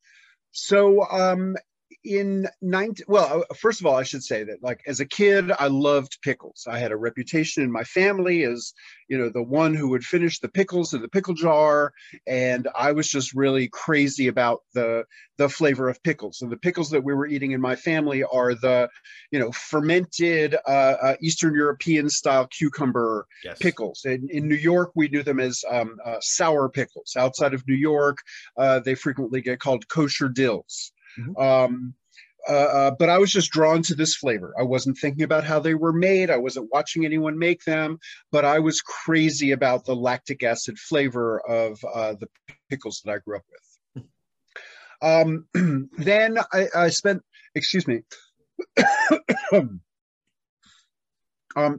So 0.50 1.06
um, 1.08 1.56
in 2.06 2.48
19 2.62 3.04
well 3.08 3.44
uh, 3.50 3.54
first 3.54 3.80
of 3.80 3.86
all 3.86 3.96
i 3.96 4.02
should 4.02 4.22
say 4.22 4.44
that 4.44 4.62
like 4.62 4.80
as 4.86 5.00
a 5.00 5.06
kid 5.06 5.50
i 5.58 5.66
loved 5.66 6.18
pickles. 6.22 6.66
I 6.68 6.78
had 6.78 6.92
a 6.92 6.96
reputation 6.96 7.62
in 7.62 7.72
my 7.72 7.84
family 7.84 8.44
as 8.44 8.72
you 9.08 9.18
know 9.18 9.28
the 9.28 9.42
one 9.42 9.74
who 9.74 9.88
would 9.90 10.04
finish 10.04 10.38
the 10.38 10.48
pickles 10.48 10.94
in 10.94 11.02
the 11.02 11.08
pickle 11.08 11.34
jar 11.34 11.92
and 12.26 12.68
i 12.76 12.92
was 12.92 13.08
just 13.08 13.34
really 13.34 13.68
crazy 13.68 14.28
about 14.28 14.62
the 14.74 15.04
the 15.38 15.48
flavor 15.48 15.88
of 15.88 16.02
pickles. 16.02 16.40
And 16.40 16.50
the 16.50 16.56
pickles 16.56 16.90
that 16.90 17.04
we 17.04 17.14
were 17.14 17.26
eating 17.26 17.52
in 17.52 17.60
my 17.60 17.76
family 17.76 18.24
are 18.24 18.54
the 18.54 18.88
you 19.30 19.38
know 19.38 19.52
fermented 19.52 20.56
uh, 20.66 20.96
uh, 21.02 21.16
eastern 21.20 21.54
european 21.54 22.08
style 22.08 22.46
cucumber 22.46 23.26
yes. 23.44 23.58
pickles. 23.58 24.04
In, 24.04 24.28
in 24.30 24.48
new 24.48 24.54
york 24.54 24.92
we 24.94 25.08
knew 25.08 25.22
them 25.22 25.40
as 25.40 25.64
um, 25.70 25.96
uh, 26.04 26.16
sour 26.20 26.68
pickles. 26.68 27.14
Outside 27.16 27.54
of 27.54 27.66
new 27.66 27.74
york 27.74 28.18
uh, 28.56 28.80
they 28.80 28.94
frequently 28.94 29.40
get 29.40 29.60
called 29.60 29.88
kosher 29.88 30.28
dills 30.28 30.92
Mm-hmm. 31.18 31.36
Um, 31.40 31.94
uh, 32.48 32.52
uh, 32.52 32.90
but 32.92 33.08
I 33.08 33.18
was 33.18 33.32
just 33.32 33.50
drawn 33.50 33.82
to 33.82 33.94
this 33.94 34.14
flavor. 34.14 34.54
I 34.58 34.62
wasn't 34.62 34.98
thinking 34.98 35.24
about 35.24 35.44
how 35.44 35.58
they 35.58 35.74
were 35.74 35.92
made. 35.92 36.30
I 36.30 36.36
wasn't 36.36 36.70
watching 36.72 37.04
anyone 37.04 37.38
make 37.38 37.64
them, 37.64 37.98
but 38.30 38.44
I 38.44 38.60
was 38.60 38.80
crazy 38.82 39.50
about 39.50 39.84
the 39.84 39.96
lactic 39.96 40.44
acid 40.44 40.78
flavor 40.78 41.40
of 41.40 41.84
uh, 41.84 42.14
the 42.14 42.28
pickles 42.70 43.02
that 43.04 43.12
I 43.12 43.18
grew 43.18 43.36
up 43.36 43.44
with. 43.50 44.04
Um, 45.02 45.46
then 45.98 46.38
I, 46.52 46.66
I, 46.74 46.88
spent, 46.88 47.22
excuse 47.54 47.86
me. 47.86 48.02
um, 49.52 49.80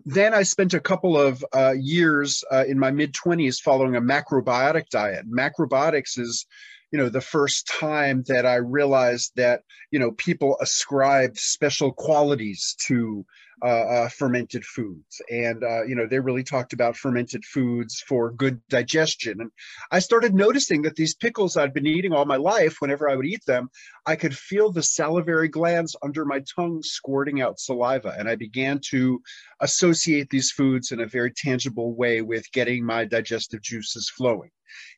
then 0.05 0.33
I 0.33 0.43
spent 0.43 0.73
a 0.73 0.79
couple 0.79 1.17
of 1.17 1.45
uh, 1.53 1.75
years 1.77 2.43
uh, 2.51 2.65
in 2.67 2.77
my 2.77 2.91
mid 2.91 3.13
20s 3.13 3.61
following 3.61 3.95
a 3.95 4.01
macrobiotic 4.01 4.89
diet. 4.89 5.25
Macrobiotics 5.31 6.19
is 6.19 6.45
you 6.91 6.97
know 6.97 7.09
the 7.09 7.21
first 7.21 7.67
time 7.67 8.23
that 8.27 8.45
i 8.45 8.55
realized 8.55 9.31
that 9.35 9.61
you 9.91 9.99
know 9.99 10.11
people 10.11 10.57
ascribed 10.61 11.37
special 11.37 11.91
qualities 11.91 12.75
to 12.87 13.25
uh, 13.63 13.67
uh, 13.67 14.09
fermented 14.09 14.63
foods. 14.63 15.19
And, 15.31 15.63
uh, 15.63 15.83
you 15.85 15.95
know, 15.95 16.05
they 16.05 16.19
really 16.19 16.43
talked 16.43 16.73
about 16.73 16.95
fermented 16.95 17.43
foods 17.43 18.03
for 18.07 18.31
good 18.31 18.61
digestion. 18.69 19.41
And 19.41 19.49
I 19.89 19.97
started 19.97 20.35
noticing 20.35 20.83
that 20.83 20.95
these 20.95 21.15
pickles 21.15 21.57
I'd 21.57 21.73
been 21.73 21.87
eating 21.87 22.13
all 22.13 22.25
my 22.25 22.35
life, 22.35 22.75
whenever 22.79 23.09
I 23.09 23.15
would 23.15 23.25
eat 23.25 23.43
them, 23.47 23.69
I 24.05 24.15
could 24.15 24.37
feel 24.37 24.71
the 24.71 24.83
salivary 24.83 25.47
glands 25.47 25.95
under 26.03 26.23
my 26.23 26.43
tongue 26.55 26.83
squirting 26.83 27.41
out 27.41 27.59
saliva. 27.59 28.13
And 28.15 28.29
I 28.29 28.35
began 28.35 28.79
to 28.91 29.19
associate 29.59 30.29
these 30.29 30.51
foods 30.51 30.91
in 30.91 30.99
a 30.99 31.07
very 31.07 31.31
tangible 31.31 31.95
way 31.95 32.21
with 32.21 32.51
getting 32.51 32.85
my 32.85 33.05
digestive 33.05 33.63
juices 33.63 34.07
flowing 34.15 34.51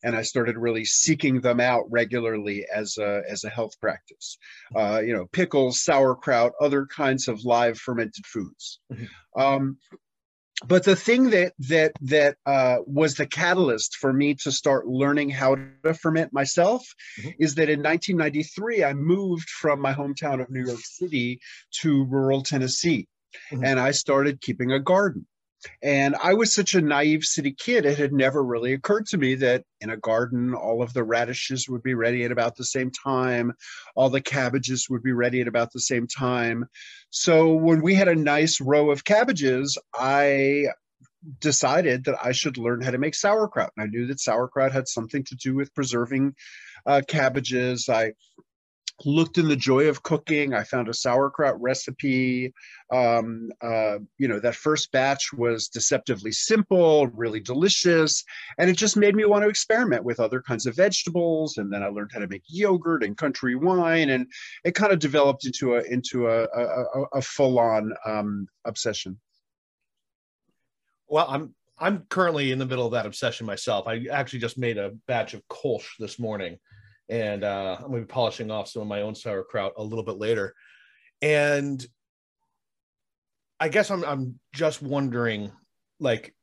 and 0.04 0.16
I 0.16 0.22
started 0.22 0.58
really 0.58 0.86
seeking 0.86 1.42
them 1.42 1.60
out 1.60 1.86
regularly 1.90 2.66
as 2.74 2.98
a, 2.98 3.22
as 3.30 3.44
a 3.44 3.50
health 3.50 3.80
practice. 3.80 4.38
Uh, 4.76 5.02
you 5.04 5.14
know, 5.14 5.26
pickles, 5.32 5.82
sauerkraut, 5.82 6.54
other 6.60 6.86
kinds 6.86 7.28
of 7.28 7.44
live 7.44 7.78
fermented 7.78 8.26
foods. 8.26 8.80
Mm-hmm. 8.92 9.42
Um, 9.42 9.78
but 10.68 10.84
the 10.84 10.96
thing 10.96 11.30
that 11.30 11.54
that 11.60 11.94
that 12.02 12.36
uh, 12.46 12.78
was 12.86 13.16
the 13.16 13.26
catalyst 13.26 13.96
for 13.96 14.12
me 14.12 14.36
to 14.36 14.52
start 14.52 14.88
learning 14.88 15.30
how 15.30 15.56
to 15.56 15.94
ferment 15.94 16.34
myself 16.34 16.86
mm-hmm. 17.20 17.30
is 17.40 17.56
that 17.56 17.70
in 17.70 17.80
1993 17.80 18.84
I 18.84 18.94
moved 18.94 19.50
from 19.50 19.80
my 19.80 19.94
hometown 19.94 20.42
of 20.42 20.50
New 20.50 20.66
York 20.66 20.82
City 20.84 21.40
to 21.82 22.04
rural 22.06 22.44
Tennessee, 22.44 23.08
mm-hmm. 23.52 23.64
and 23.64 23.80
I 23.80 23.92
started 23.92 24.42
keeping 24.42 24.72
a 24.72 24.80
garden. 24.80 25.26
And 25.82 26.16
I 26.16 26.34
was 26.34 26.54
such 26.54 26.74
a 26.74 26.82
naive 26.82 27.24
city 27.24 27.52
kid, 27.52 27.86
it 27.86 27.98
had 27.98 28.14
never 28.14 28.44
really 28.44 28.74
occurred 28.74 29.08
to 29.08 29.18
me 29.18 29.36
that 29.36 29.64
in 29.82 29.90
a 29.90 29.98
garden, 29.98 30.54
all 30.54 30.82
of 30.82 30.94
the 30.94 31.04
radishes 31.04 31.68
would 31.68 31.84
be 31.84 31.94
ready 31.94 32.24
at 32.24 32.32
about 32.32 32.56
the 32.56 32.66
same 32.66 32.92
time, 32.92 33.54
all 33.96 34.10
the 34.10 34.22
cabbages 34.22 34.90
would 34.90 35.04
be 35.04 35.14
ready 35.14 35.42
at 35.42 35.48
about 35.48 35.72
the 35.72 35.80
same 35.80 36.08
time. 36.08 36.66
So 37.10 37.54
when 37.54 37.82
we 37.82 37.96
had 37.96 38.08
a 38.08 38.16
nice 38.16 38.62
row 38.62 38.92
of 38.92 39.04
cabbages, 39.04 39.78
I 39.94 40.68
decided 41.40 42.06
that 42.06 42.18
I 42.24 42.32
should 42.32 42.58
learn 42.58 42.82
how 42.82 42.92
to 42.92 42.98
make 42.98 43.16
sauerkraut. 43.16 43.72
And 43.76 43.84
I 43.84 43.88
knew 43.88 44.08
that 44.08 44.20
sauerkraut 44.20 44.72
had 44.72 44.88
something 44.88 45.24
to 45.26 45.36
do 45.36 45.56
with 45.56 45.74
preserving 45.74 46.36
uh, 46.86 47.02
cabbages. 47.08 47.90
I 47.90 48.14
looked 49.06 49.38
in 49.38 49.48
the 49.48 49.56
joy 49.56 49.88
of 49.88 50.04
cooking. 50.04 50.54
I 50.54 50.64
found 50.64 50.90
a 50.90 50.94
sauerkraut 50.94 51.60
recipe. 51.62 52.54
Um, 52.92 53.50
uh, 53.62 54.00
you 54.18 54.28
know, 54.28 54.40
that 54.40 54.56
first 54.56 54.92
batch 54.92 55.32
was 55.34 55.68
deceptively 55.68 56.32
simple, 56.32 57.08
really 57.08 57.40
delicious, 57.40 58.24
and 58.58 58.70
it 58.70 58.78
just 58.78 58.98
made 58.98 59.16
me 59.16 59.26
want 59.26 59.44
to 59.44 59.50
experiment 59.50 60.04
with 60.04 60.20
other 60.20 60.42
kinds 60.42 60.66
of 60.66 60.76
vegetables. 60.76 61.58
And 61.58 61.72
then 61.72 61.84
I 61.84 61.88
learned 61.88 62.12
how 62.14 62.20
to 62.20 62.28
make 62.28 62.44
yogurt 62.48 63.04
and 63.04 63.18
country 63.18 63.56
wine, 63.56 64.10
and 64.10 64.28
it 64.64 64.76
kind 64.76 64.92
of 64.92 65.00
developed 65.00 65.46
into 65.46 65.76
a 65.76 65.82
into 65.84 66.28
a, 66.28 66.44
a, 66.44 67.04
a 67.14 67.22
full 67.22 67.60
on 67.60 67.94
um, 68.06 68.48
obsession. 68.66 69.20
Well, 71.08 71.28
I'm 71.30 71.54
I'm 71.80 72.06
currently 72.10 72.52
in 72.52 72.60
the 72.60 72.66
middle 72.66 72.86
of 72.86 72.92
that 72.94 73.06
obsession 73.06 73.46
myself. 73.46 73.88
I 73.88 74.06
actually 74.12 74.40
just 74.40 74.58
made 74.58 74.78
a 74.78 74.92
batch 75.08 75.34
of 75.34 75.48
kolsch 75.48 75.88
this 76.00 76.20
morning 76.20 76.58
and 77.10 77.44
uh, 77.44 77.78
I'm 77.80 77.92
to 77.92 78.00
be 78.00 78.06
polishing 78.06 78.52
off 78.52 78.70
some 78.70 78.82
of 78.82 78.88
my 78.88 79.02
own 79.02 79.16
sauerkraut 79.16 79.74
a 79.78 79.84
little 79.84 80.04
bit 80.04 80.18
later. 80.18 80.54
And 81.22 81.86
I 83.60 83.70
guess 83.70 83.92
I'm 83.92 84.04
I'm 84.06 84.40
just 84.54 84.82
wondering, 84.82 85.52
like, 86.00 86.34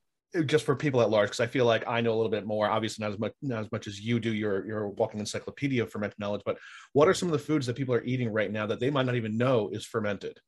just 0.45 0.65
for 0.65 0.77
people 0.77 1.01
at 1.01 1.09
large, 1.09 1.29
because 1.29 1.41
I 1.41 1.47
feel 1.47 1.65
like 1.65 1.85
I 1.87 2.01
know 2.01 2.13
a 2.13 2.17
little 2.17 2.31
bit 2.31 2.47
more. 2.47 2.69
Obviously, 2.69 3.05
not 3.05 3.13
as 3.13 3.19
much 3.19 3.33
not 3.41 3.61
as 3.61 3.73
much 3.73 3.87
as 3.87 4.01
you 4.01 4.21
do. 4.21 4.35
You're 4.35 4.67
you're 4.67 4.89
walking 4.89 5.21
encyclopedia 5.21 5.83
of 5.83 5.91
fermented 5.91 6.19
knowledge. 6.19 6.43
But 6.45 6.59
what 6.93 7.09
are 7.09 7.15
some 7.15 7.29
of 7.29 7.33
the 7.33 7.39
foods 7.39 7.67
that 7.67 7.77
people 7.77 7.95
are 7.95 8.05
eating 8.05 8.31
right 8.31 8.53
now 8.53 8.67
that 8.67 8.81
they 8.81 8.91
might 8.91 9.07
not 9.07 9.15
even 9.15 9.39
know 9.39 9.71
is 9.73 9.87
fermented? 9.87 10.39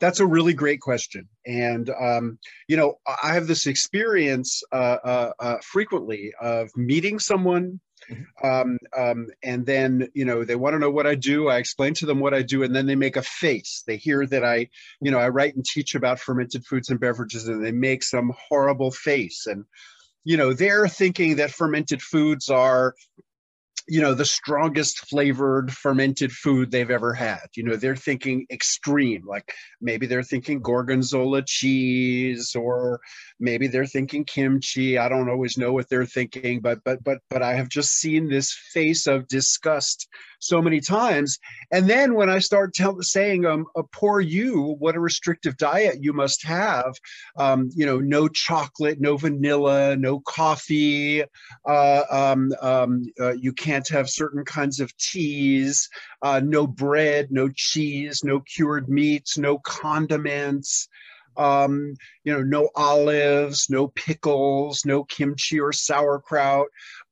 That's 0.00 0.20
a 0.20 0.26
really 0.26 0.54
great 0.54 0.80
question. 0.80 1.28
And, 1.46 1.90
um, 1.90 2.38
you 2.68 2.76
know, 2.76 2.98
I 3.22 3.34
have 3.34 3.46
this 3.46 3.66
experience 3.66 4.62
uh, 4.72 4.98
uh, 5.04 5.32
uh, 5.38 5.56
frequently 5.62 6.32
of 6.40 6.70
meeting 6.76 7.18
someone. 7.18 7.80
Mm-hmm. 8.10 8.46
Um, 8.46 8.78
um, 8.94 9.28
and 9.42 9.64
then, 9.64 10.08
you 10.12 10.26
know, 10.26 10.44
they 10.44 10.56
want 10.56 10.74
to 10.74 10.78
know 10.78 10.90
what 10.90 11.06
I 11.06 11.14
do. 11.14 11.48
I 11.48 11.56
explain 11.56 11.94
to 11.94 12.06
them 12.06 12.20
what 12.20 12.34
I 12.34 12.42
do, 12.42 12.62
and 12.62 12.74
then 12.74 12.84
they 12.84 12.96
make 12.96 13.16
a 13.16 13.22
face. 13.22 13.82
They 13.86 13.96
hear 13.96 14.26
that 14.26 14.44
I, 14.44 14.68
you 15.00 15.10
know, 15.10 15.18
I 15.18 15.30
write 15.30 15.54
and 15.54 15.64
teach 15.64 15.94
about 15.94 16.20
fermented 16.20 16.66
foods 16.66 16.90
and 16.90 17.00
beverages, 17.00 17.48
and 17.48 17.64
they 17.64 17.72
make 17.72 18.02
some 18.02 18.32
horrible 18.48 18.90
face. 18.90 19.46
And, 19.46 19.64
you 20.22 20.36
know, 20.36 20.52
they're 20.52 20.88
thinking 20.88 21.36
that 21.36 21.50
fermented 21.50 22.02
foods 22.02 22.50
are 22.50 22.94
you 23.86 24.00
know 24.00 24.14
the 24.14 24.24
strongest 24.24 25.06
flavored 25.08 25.72
fermented 25.72 26.32
food 26.32 26.70
they've 26.70 26.90
ever 26.90 27.12
had. 27.12 27.46
You 27.54 27.64
know 27.64 27.76
they're 27.76 27.96
thinking 27.96 28.46
extreme 28.50 29.26
like 29.26 29.52
maybe 29.80 30.06
they're 30.06 30.22
thinking 30.22 30.60
gorgonzola 30.60 31.42
cheese 31.42 32.54
or 32.54 33.00
maybe 33.40 33.66
they're 33.66 33.86
thinking 33.86 34.24
kimchi 34.24 34.98
i 34.98 35.08
don't 35.08 35.28
always 35.28 35.58
know 35.58 35.72
what 35.72 35.88
they're 35.88 36.06
thinking 36.06 36.60
but 36.60 36.78
but 36.84 37.02
but 37.04 37.18
but 37.30 37.42
i 37.42 37.54
have 37.54 37.68
just 37.68 37.94
seen 37.94 38.28
this 38.28 38.52
face 38.52 39.06
of 39.06 39.26
disgust 39.28 40.08
so 40.44 40.60
many 40.60 40.80
times. 40.80 41.38
And 41.72 41.88
then 41.88 42.14
when 42.14 42.28
I 42.28 42.38
start 42.38 42.74
tell, 42.74 43.00
saying, 43.00 43.46
um, 43.46 43.66
uh, 43.74 43.82
poor 43.92 44.20
you, 44.20 44.76
what 44.78 44.94
a 44.94 45.00
restrictive 45.00 45.56
diet 45.56 45.98
you 46.00 46.12
must 46.12 46.44
have, 46.44 46.94
um, 47.38 47.70
you 47.74 47.86
know, 47.86 47.98
no 47.98 48.28
chocolate, 48.28 49.00
no 49.00 49.16
vanilla, 49.16 49.96
no 49.96 50.20
coffee, 50.20 51.24
uh, 51.66 52.02
um, 52.10 52.52
um, 52.60 53.02
uh, 53.20 53.32
you 53.32 53.52
can't 53.52 53.88
have 53.88 54.08
certain 54.10 54.44
kinds 54.44 54.80
of 54.80 54.96
teas, 54.96 55.88
uh, 56.22 56.40
no 56.44 56.66
bread, 56.66 57.28
no 57.30 57.48
cheese, 57.54 58.22
no 58.22 58.40
cured 58.40 58.88
meats, 58.88 59.38
no 59.38 59.58
condiments 59.58 60.88
um, 61.36 61.94
you 62.24 62.32
know, 62.32 62.42
no 62.42 62.70
olives, 62.76 63.66
no 63.68 63.88
pickles, 63.88 64.84
no 64.84 65.04
kimchi 65.04 65.60
or 65.60 65.72
sauerkraut. 65.72 66.66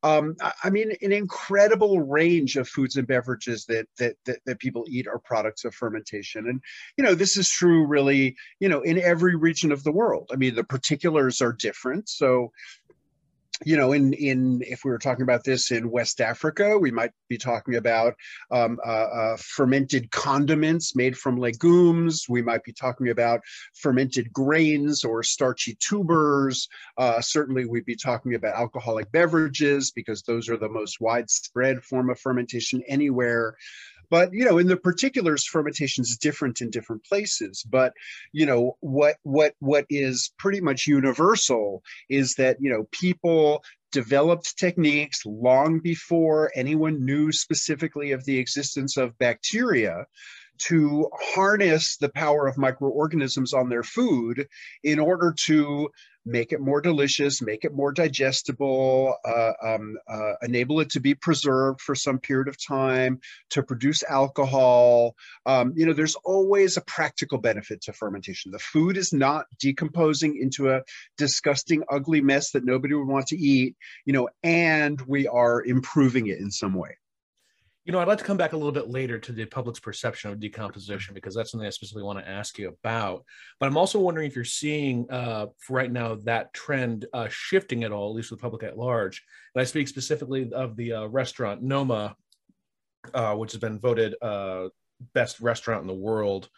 Um, 0.05 0.35
I 0.65 0.71
mean, 0.71 0.93
an 1.01 1.13
incredible 1.13 2.01
range 2.01 2.57
of 2.57 2.69
foods 2.69 2.97
and 2.97 3.07
beverages 3.07 3.65
that, 3.67 3.87
that, 3.99 4.17
that 4.27 4.41
that 4.47 4.59
people 4.59 4.85
eat 4.89 5.07
are 5.07 5.21
products 5.21 5.65
of 5.65 5.75
fermentation, 5.75 6.49
and 6.49 6.61
you 6.97 7.05
know 7.05 7.15
this 7.15 7.37
is 7.37 7.49
true 7.49 7.87
really, 7.87 8.35
you 8.59 8.69
know, 8.69 8.81
in 8.81 8.99
every 8.99 9.37
region 9.37 9.71
of 9.71 9.85
the 9.85 9.93
world. 9.93 10.29
I 10.33 10.37
mean, 10.37 10.57
the 10.57 10.65
particulars 10.65 11.41
are 11.41 11.53
different. 11.53 12.09
So, 12.09 12.51
you 13.65 13.77
know, 13.77 13.93
in 13.93 14.13
in 14.15 14.63
if 14.67 14.85
we 14.85 14.91
were 14.91 14.99
talking 14.99 15.23
about 15.23 15.45
this 15.45 15.71
in 15.71 15.91
West 15.91 16.21
Africa, 16.21 16.79
we 16.79 16.91
might 16.91 17.13
be 17.29 17.39
talking 17.39 17.77
about 17.77 18.15
um, 18.51 18.79
uh, 18.85 18.89
uh, 18.89 19.37
fermented 19.39 20.11
condiments 20.11 20.97
made 20.97 21.17
from 21.17 21.39
legumes. 21.39 22.25
We 22.29 22.43
might 22.43 22.65
be 22.65 22.73
talking 22.73 23.11
about 23.11 23.41
fermented 23.75 24.33
grains 24.33 25.05
or 25.05 25.23
starchy 25.23 25.77
tubers. 25.81 26.69
Uh, 26.99 27.21
certainly, 27.21 27.67
we'd 27.67 27.85
be 27.85 27.97
talking 27.97 28.35
about 28.35 28.57
alcoholic 28.57 29.13
beverages 29.13 29.93
because 29.93 30.23
those 30.23 30.49
are 30.49 30.57
the 30.57 30.69
most 30.69 31.01
widespread 31.01 31.83
form 31.85 32.11
of 32.11 32.19
fermentation 32.19 32.83
anywhere 32.89 33.57
but 34.13 34.29
you 34.33 34.45
know 34.45 34.59
in 34.59 34.69
the 34.69 34.77
particulars 34.77 35.45
fermentation 35.45 36.03
is 36.03 36.19
different 36.21 36.61
in 36.61 36.71
different 36.71 37.03
places 37.05 37.65
but 37.69 37.95
you 38.33 38.47
know 38.47 38.77
what 38.81 39.17
what 39.23 39.55
what 39.59 39.87
is 39.89 40.33
pretty 40.39 40.61
much 40.61 40.87
universal 40.87 41.83
is 42.11 42.35
that 42.35 42.59
you 42.61 42.71
know 42.71 42.85
people 42.93 43.65
developed 43.91 44.57
techniques 44.59 45.23
long 45.27 45.81
before 45.81 46.51
anyone 46.55 47.05
knew 47.05 47.33
specifically 47.33 48.13
of 48.13 48.25
the 48.25 48.39
existence 48.39 48.97
of 48.97 49.17
bacteria 49.19 50.05
to 50.59 51.09
harness 51.35 51.97
the 51.97 52.09
power 52.09 52.47
of 52.47 52.59
microorganisms 52.59 53.53
on 53.53 53.69
their 53.69 53.83
food 53.83 54.49
in 54.83 54.99
order 54.99 55.35
to 55.47 55.89
make 56.25 56.53
it 56.53 56.61
more 56.61 56.81
delicious, 56.81 57.43
make 57.43 57.65
it 57.65 57.75
more 57.75 57.93
digestible, 57.93 59.17
uh, 59.25 59.53
um, 59.63 59.97
uh, 60.09 60.35
enable 60.43 60.81
it 60.81 60.91
to 60.91 61.01
be 61.01 61.15
preserved 61.15 61.81
for 61.81 61.95
some 61.95 62.19
period 62.19 62.49
of 62.49 62.57
time, 62.65 63.21
to 63.51 63.63
produce 63.63 64.03
alcohol. 64.05 65.15
Um, 65.47 65.73
you 65.75 65.87
know, 65.87 65.93
there's 65.93 66.15
always 66.25 66.77
a 66.77 66.83
practical 66.83 67.39
benefit 67.39 67.83
to 67.83 67.93
fermentation. 67.93 68.53
The 68.53 68.59
food 68.59 68.97
is 68.97 69.13
not 69.13 69.47
decomposing 69.59 70.39
into 70.41 70.71
a 70.71 70.83
disgusting, 71.19 71.83
ugly 71.91 72.21
mess 72.21 72.53
that 72.53 72.65
nobody 72.65 72.95
would 72.95 73.09
want 73.09 73.27
to 73.29 73.37
eat, 73.37 73.75
you 74.05 74.13
know, 74.13 74.29
and 74.43 75.01
we 75.03 75.27
are 75.27 75.65
improving 75.65 76.29
it 76.29 76.39
in 76.39 76.51
some 76.51 76.75
way. 76.75 76.97
You 77.85 77.93
know, 77.93 77.99
I'd 77.99 78.07
like 78.07 78.19
to 78.19 78.25
come 78.25 78.37
back 78.37 78.53
a 78.53 78.57
little 78.57 78.73
bit 78.73 78.91
later 78.91 79.19
to 79.19 79.33
the 79.33 79.45
public's 79.45 79.81
perception 79.81 80.31
of 80.31 80.39
decomposition 80.39 81.15
because 81.15 81.35
that's 81.35 81.51
something 81.51 81.67
I 81.67 81.71
specifically 81.71 82.05
want 82.05 82.21
to 82.21 82.29
ask 82.29 82.57
you 82.57 82.69
about. 82.69 83.25
But 83.59 83.67
I'm 83.67 83.77
also 83.77 83.99
wondering 83.99 84.29
if 84.29 84.37
you're 84.37 84.45
seeing 84.45 85.11
uh, 85.11 85.47
right 85.69 85.91
now 85.91 86.15
that 86.23 86.55
trend 86.55 87.07
uh, 87.13 87.27
shifting 87.29 87.83
at 87.83 87.91
all, 87.91 88.11
at 88.11 88.15
least 88.15 88.31
with 88.31 88.39
the 88.39 88.45
public 88.45 88.63
at 88.63 88.79
large. 88.79 89.21
And 89.55 89.63
I 89.63 89.65
speak 89.65 89.89
specifically 89.89 90.53
of 90.53 90.77
the 90.77 90.93
uh, 90.93 91.07
restaurant 91.07 91.61
Noma, 91.61 92.15
uh, 93.15 93.35
which 93.35 93.51
has 93.51 93.61
been 93.61 93.81
voted 93.81 94.15
uh, 94.23 94.69
best 95.13 95.41
restaurant 95.41 95.81
in 95.81 95.89
the 95.89 95.95
world 95.95 96.49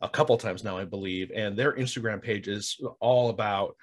a 0.00 0.08
couple 0.08 0.36
times 0.36 0.64
now, 0.64 0.76
I 0.76 0.84
believe. 0.84 1.30
And 1.32 1.56
their 1.56 1.74
Instagram 1.74 2.20
page 2.20 2.48
is 2.48 2.80
all 2.98 3.30
about 3.30 3.76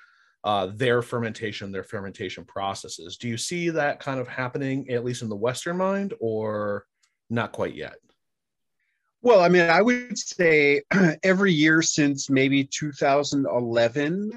uh, 0.44 0.68
their 0.74 1.02
fermentation, 1.02 1.72
their 1.72 1.84
fermentation 1.84 2.46
processes. 2.46 3.18
Do 3.18 3.28
you 3.28 3.38
see 3.38 3.70
that 3.70 4.00
kind 4.00 4.20
of 4.20 4.28
happening, 4.28 4.90
at 4.90 5.04
least 5.04 5.22
in 5.22 5.30
the 5.30 5.36
Western 5.36 5.78
mind, 5.78 6.14
or 6.20 6.86
not 7.30 7.52
quite 7.52 7.76
yet? 7.76 7.96
Well, 9.22 9.42
I 9.42 9.50
mean, 9.50 9.64
I 9.64 9.82
would 9.82 10.18
say 10.18 10.82
every 11.24 11.52
year 11.52 11.82
since 11.82 12.30
maybe 12.30 12.64
2011, 12.64 14.32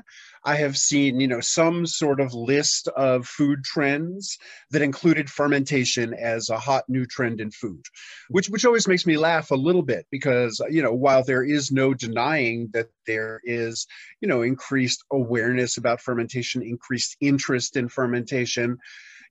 I 0.44 0.56
have 0.56 0.76
seen, 0.76 1.20
you 1.20 1.28
know, 1.28 1.38
some 1.38 1.86
sort 1.86 2.18
of 2.20 2.34
list 2.34 2.88
of 2.96 3.24
food 3.28 3.62
trends 3.62 4.38
that 4.72 4.82
included 4.82 5.30
fermentation 5.30 6.12
as 6.14 6.50
a 6.50 6.58
hot 6.58 6.82
new 6.88 7.06
trend 7.06 7.40
in 7.40 7.52
food, 7.52 7.84
which 8.28 8.48
which 8.48 8.64
always 8.64 8.88
makes 8.88 9.06
me 9.06 9.16
laugh 9.16 9.52
a 9.52 9.56
little 9.56 9.82
bit 9.84 10.06
because, 10.10 10.60
you 10.68 10.82
know, 10.82 10.92
while 10.92 11.22
there 11.22 11.44
is 11.44 11.70
no 11.70 11.94
denying 11.94 12.68
that 12.72 12.88
there 13.06 13.40
is, 13.44 13.86
you 14.20 14.26
know, 14.26 14.42
increased 14.42 15.04
awareness 15.12 15.76
about 15.76 16.00
fermentation, 16.00 16.60
increased 16.60 17.16
interest 17.20 17.76
in 17.76 17.88
fermentation, 17.88 18.78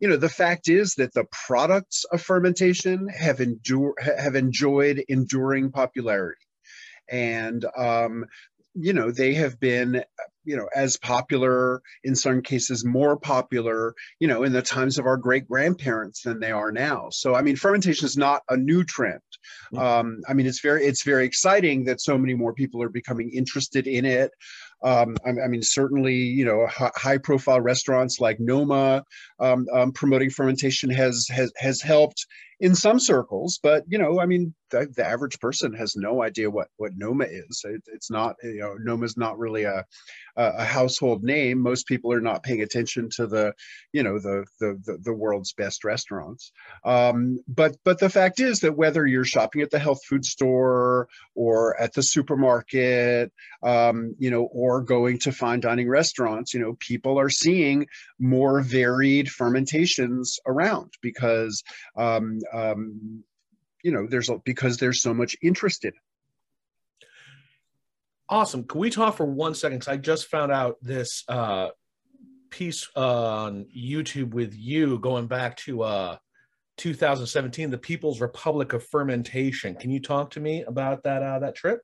you 0.01 0.07
know 0.09 0.17
the 0.17 0.27
fact 0.27 0.67
is 0.67 0.95
that 0.95 1.13
the 1.13 1.25
products 1.31 2.05
of 2.11 2.21
fermentation 2.21 3.07
have 3.07 3.39
endure 3.39 3.93
have 4.01 4.35
enjoyed 4.35 5.03
enduring 5.07 5.71
popularity. 5.71 6.41
And 7.07 7.65
um, 7.77 8.25
you 8.73 8.93
know 8.93 9.11
they 9.11 9.33
have 9.35 9.59
been 9.59 10.03
you 10.43 10.55
know 10.55 10.67
as 10.75 10.97
popular 10.97 11.81
in 12.03 12.15
some 12.15 12.41
cases 12.41 12.83
more 12.85 13.17
popular 13.17 13.93
you 14.19 14.27
know 14.27 14.43
in 14.43 14.53
the 14.53 14.61
times 14.61 14.97
of 14.97 15.05
our 15.05 15.17
great 15.17 15.47
grandparents 15.47 16.23
than 16.23 16.39
they 16.39 16.51
are 16.51 16.71
now. 16.71 17.09
So 17.11 17.35
i 17.35 17.41
mean 17.41 17.55
fermentation 17.55 18.05
is 18.05 18.17
not 18.17 18.41
a 18.49 18.57
new 18.57 18.83
trend. 18.83 19.19
Um, 19.77 20.21
i 20.27 20.33
mean 20.33 20.47
it's 20.47 20.61
very 20.61 20.83
it's 20.85 21.03
very 21.03 21.25
exciting 21.25 21.83
that 21.85 22.01
so 22.01 22.17
many 22.17 22.33
more 22.33 22.53
people 22.53 22.81
are 22.81 22.89
becoming 22.89 23.29
interested 23.31 23.87
in 23.87 24.05
it 24.05 24.31
um, 24.83 25.15
I, 25.25 25.29
I, 25.29 25.47
mean, 25.47 25.61
certainly, 25.61 26.15
you 26.15 26.45
know, 26.45 26.67
high 26.69 27.17
profile 27.17 27.61
restaurants 27.61 28.19
like 28.19 28.39
Noma 28.39 29.03
um, 29.39 29.67
um, 29.73 29.91
promoting 29.91 30.29
fermentation 30.29 30.89
has, 30.89 31.27
has, 31.29 31.51
has 31.57 31.81
helped 31.81 32.25
in 32.61 32.75
some 32.75 32.99
circles, 32.99 33.59
but 33.61 33.83
you 33.87 33.97
know, 33.97 34.19
I 34.21 34.27
mean, 34.27 34.53
the, 34.69 34.87
the 34.95 35.05
average 35.05 35.39
person 35.39 35.73
has 35.73 35.95
no 35.95 36.23
idea 36.23 36.49
what 36.49 36.67
what 36.77 36.91
Noma 36.95 37.25
is. 37.25 37.63
It, 37.65 37.81
it's 37.87 38.09
not, 38.09 38.35
you 38.43 38.59
know, 38.59 38.75
Noma 38.79 39.05
is 39.05 39.17
not 39.17 39.37
really 39.37 39.63
a 39.63 39.83
a 40.37 40.63
household 40.63 41.23
name. 41.23 41.59
Most 41.59 41.87
people 41.87 42.13
are 42.13 42.21
not 42.21 42.43
paying 42.43 42.61
attention 42.61 43.09
to 43.17 43.27
the, 43.27 43.53
you 43.91 44.03
know, 44.03 44.19
the 44.19 44.45
the 44.59 44.79
the, 44.85 44.97
the 45.03 45.13
world's 45.13 45.53
best 45.53 45.83
restaurants. 45.83 46.51
Um, 46.85 47.39
but 47.47 47.75
but 47.83 47.99
the 47.99 48.09
fact 48.09 48.39
is 48.39 48.61
that 48.61 48.77
whether 48.77 49.05
you're 49.05 49.25
shopping 49.25 49.61
at 49.61 49.71
the 49.71 49.79
health 49.79 50.03
food 50.05 50.23
store 50.23 51.07
or 51.35 51.79
at 51.81 51.93
the 51.93 52.03
supermarket, 52.03 53.31
um, 53.63 54.15
you 54.19 54.31
know, 54.31 54.43
or 54.53 54.81
going 54.81 55.19
to 55.19 55.31
fine 55.31 55.59
dining 55.59 55.89
restaurants, 55.89 56.53
you 56.53 56.59
know, 56.59 56.77
people 56.79 57.19
are 57.19 57.29
seeing 57.29 57.87
more 58.19 58.61
varied 58.61 59.29
fermentations 59.29 60.39
around 60.45 60.93
because 61.01 61.63
um, 61.97 62.39
um, 62.51 63.23
you 63.83 63.91
know 63.91 64.07
there's 64.07 64.29
because 64.45 64.77
there's 64.77 65.01
so 65.01 65.13
much 65.13 65.35
interest 65.41 65.85
in 65.85 65.89
it. 65.89 67.07
Awesome. 68.29 68.63
Can 68.63 68.79
we 68.79 68.89
talk 68.89 69.17
for 69.17 69.25
one 69.25 69.53
second? 69.53 69.79
Because 69.79 69.93
i 69.93 69.97
just 69.97 70.27
found 70.27 70.51
out 70.51 70.77
this 70.81 71.23
uh, 71.27 71.69
piece 72.49 72.87
on 72.95 73.65
youtube 73.75 74.33
with 74.33 74.53
you 74.53 74.99
going 74.99 75.27
back 75.27 75.55
to 75.57 75.83
uh, 75.83 76.17
2017 76.77 77.69
the 77.69 77.77
people's 77.77 78.21
republic 78.21 78.73
of 78.73 78.85
fermentation. 78.85 79.75
Can 79.75 79.91
you 79.91 79.99
talk 79.99 80.31
to 80.31 80.39
me 80.39 80.63
about 80.63 81.03
that 81.03 81.23
uh, 81.23 81.39
that 81.39 81.55
trip 81.55 81.81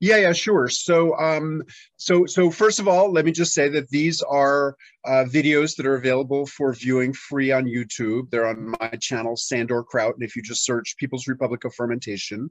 yeah, 0.00 0.16
yeah, 0.16 0.32
sure. 0.32 0.68
So, 0.68 1.18
um, 1.18 1.62
so, 1.96 2.26
so 2.26 2.50
first 2.50 2.78
of 2.78 2.86
all, 2.86 3.12
let 3.12 3.24
me 3.24 3.32
just 3.32 3.52
say 3.52 3.68
that 3.70 3.88
these 3.90 4.22
are 4.22 4.76
uh, 5.04 5.24
videos 5.24 5.76
that 5.76 5.86
are 5.86 5.96
available 5.96 6.46
for 6.46 6.72
viewing 6.72 7.12
free 7.12 7.50
on 7.50 7.64
YouTube. 7.64 8.30
They're 8.30 8.46
on 8.46 8.74
my 8.80 8.90
channel, 9.00 9.36
Sandor 9.36 9.82
Kraut, 9.82 10.14
and 10.14 10.22
if 10.22 10.36
you 10.36 10.42
just 10.42 10.64
search 10.64 10.96
People's 10.98 11.26
Republic 11.26 11.64
of 11.64 11.74
Fermentation, 11.74 12.50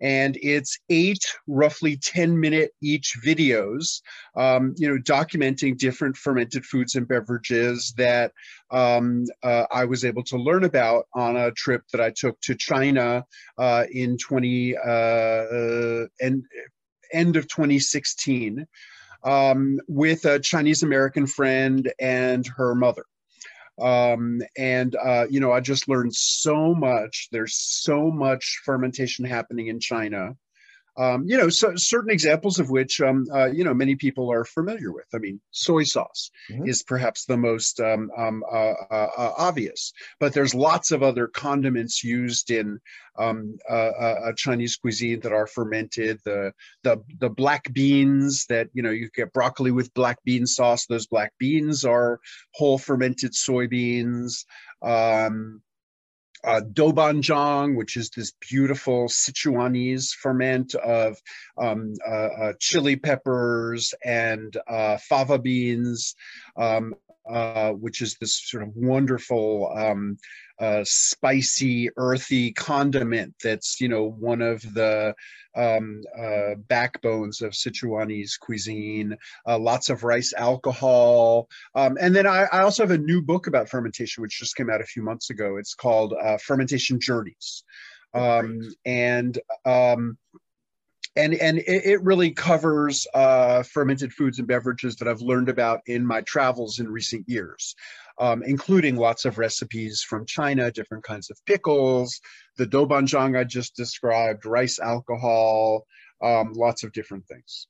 and 0.00 0.38
it's 0.42 0.78
eight 0.88 1.24
roughly 1.46 1.96
10 1.96 2.38
minute 2.38 2.72
each 2.82 3.16
videos 3.24 4.00
um, 4.36 4.74
you 4.76 4.88
know 4.88 4.98
documenting 5.02 5.76
different 5.76 6.16
fermented 6.16 6.64
foods 6.64 6.94
and 6.94 7.06
beverages 7.08 7.92
that 7.96 8.32
um, 8.70 9.24
uh, 9.42 9.64
i 9.70 9.84
was 9.84 10.04
able 10.04 10.22
to 10.24 10.36
learn 10.36 10.64
about 10.64 11.06
on 11.14 11.36
a 11.36 11.50
trip 11.52 11.82
that 11.92 12.00
i 12.00 12.10
took 12.10 12.40
to 12.40 12.54
china 12.54 13.24
uh, 13.58 13.84
in 13.92 14.16
20 14.16 14.76
uh, 14.76 16.06
end, 16.20 16.44
end 17.12 17.36
of 17.36 17.48
2016 17.48 18.66
um, 19.24 19.78
with 19.88 20.24
a 20.24 20.38
chinese 20.38 20.82
american 20.82 21.26
friend 21.26 21.92
and 22.00 22.46
her 22.56 22.74
mother 22.74 23.04
um, 23.80 24.40
and 24.56 24.96
uh, 24.96 25.26
you 25.30 25.40
know 25.40 25.52
i 25.52 25.60
just 25.60 25.88
learned 25.88 26.14
so 26.14 26.74
much. 26.74 27.28
There's 27.32 27.56
so 27.56 28.10
much 28.10 28.60
fermentation 28.64 29.24
happening 29.24 29.68
in 29.68 29.80
china 29.80 30.36
um, 31.00 31.24
you 31.26 31.38
know, 31.38 31.48
so 31.48 31.74
certain 31.76 32.10
examples 32.10 32.58
of 32.58 32.68
which, 32.68 33.00
um, 33.00 33.26
uh, 33.32 33.46
you 33.46 33.64
know, 33.64 33.72
many 33.72 33.94
people 33.94 34.30
are 34.30 34.44
familiar 34.44 34.92
with. 34.92 35.06
I 35.14 35.18
mean, 35.18 35.40
soy 35.50 35.84
sauce 35.84 36.30
mm-hmm. 36.50 36.68
is 36.68 36.82
perhaps 36.82 37.24
the 37.24 37.38
most 37.38 37.80
um, 37.80 38.10
um 38.18 38.44
uh, 38.52 38.74
uh, 38.90 39.08
uh, 39.16 39.32
obvious, 39.38 39.94
but 40.18 40.34
there's 40.34 40.54
lots 40.54 40.90
of 40.90 41.02
other 41.02 41.26
condiments 41.26 42.04
used 42.04 42.50
in 42.50 42.78
um, 43.18 43.56
uh, 43.68 43.72
uh, 43.72 44.32
Chinese 44.36 44.76
cuisine 44.76 45.20
that 45.20 45.32
are 45.32 45.46
fermented. 45.46 46.20
The 46.26 46.52
the 46.82 47.02
the 47.18 47.30
black 47.30 47.72
beans 47.72 48.44
that 48.50 48.68
you 48.74 48.82
know 48.82 48.90
you 48.90 49.08
get 49.14 49.32
broccoli 49.32 49.70
with 49.70 49.94
black 49.94 50.18
bean 50.24 50.44
sauce. 50.44 50.84
Those 50.84 51.06
black 51.06 51.32
beans 51.38 51.82
are 51.82 52.20
whole 52.54 52.76
fermented 52.76 53.32
soybeans. 53.32 54.44
Um, 54.82 55.62
uh, 56.44 56.60
doubanjiang, 56.72 57.76
which 57.76 57.96
is 57.96 58.10
this 58.10 58.32
beautiful 58.32 59.08
Sichuanese 59.08 60.10
ferment 60.10 60.74
of 60.74 61.20
um, 61.58 61.94
uh, 62.06 62.10
uh, 62.10 62.52
chili 62.58 62.96
peppers 62.96 63.94
and 64.04 64.56
uh, 64.68 64.96
fava 64.98 65.38
beans, 65.38 66.14
um, 66.56 66.94
uh, 67.28 67.70
which 67.72 68.00
is 68.00 68.16
this 68.16 68.40
sort 68.48 68.62
of 68.62 68.70
wonderful 68.74 69.72
um, 69.76 70.16
uh, 70.58 70.82
spicy, 70.84 71.88
earthy 71.96 72.52
condiment 72.52 73.34
that's 73.42 73.80
you 73.80 73.88
know 73.88 74.10
one 74.10 74.42
of 74.42 74.62
the 74.74 75.14
um, 75.56 76.02
uh, 76.18 76.54
backbones 76.68 77.42
of 77.42 77.52
Sichuanese 77.52 78.38
cuisine. 78.38 79.16
Uh, 79.46 79.58
lots 79.58 79.90
of 79.90 80.04
rice 80.04 80.32
alcohol, 80.36 81.48
um, 81.74 81.96
and 82.00 82.14
then 82.14 82.26
I, 82.26 82.46
I, 82.52 82.62
also 82.62 82.82
have 82.82 82.90
a 82.90 82.98
new 82.98 83.22
book 83.22 83.46
about 83.46 83.68
fermentation, 83.68 84.22
which 84.22 84.38
just 84.38 84.56
came 84.56 84.70
out 84.70 84.80
a 84.80 84.86
few 84.86 85.02
months 85.02 85.30
ago. 85.30 85.56
It's 85.56 85.74
called 85.74 86.14
uh, 86.20 86.38
Fermentation 86.38 87.00
Journeys, 87.00 87.64
um, 88.14 88.60
and 88.84 89.38
um, 89.64 90.18
and 91.16 91.34
and 91.34 91.58
it, 91.58 91.84
it 91.84 92.02
really 92.02 92.30
covers 92.30 93.06
uh, 93.14 93.62
fermented 93.62 94.12
foods 94.12 94.38
and 94.38 94.46
beverages 94.46 94.96
that 94.96 95.08
I've 95.08 95.20
learned 95.20 95.48
about 95.48 95.80
in 95.86 96.06
my 96.06 96.20
travels 96.22 96.78
in 96.78 96.88
recent 96.88 97.28
years, 97.28 97.74
um, 98.18 98.42
including 98.42 98.96
lots 98.96 99.24
of 99.24 99.38
recipes 99.38 100.02
from 100.02 100.26
China, 100.26 100.70
different 100.70 101.04
kinds 101.04 101.30
of 101.30 101.38
pickles, 101.46 102.20
the 102.58 102.66
doubanjiang 102.66 103.38
I 103.38 103.44
just 103.44 103.74
described, 103.74 104.46
rice 104.46 104.78
alcohol, 104.78 105.84
um, 106.22 106.52
lots 106.52 106.84
of 106.84 106.92
different 106.92 107.26
things. 107.26 107.66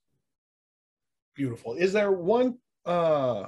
Beautiful. 1.34 1.74
Is 1.74 1.92
there 1.92 2.12
one 2.12 2.58
uh, 2.84 3.46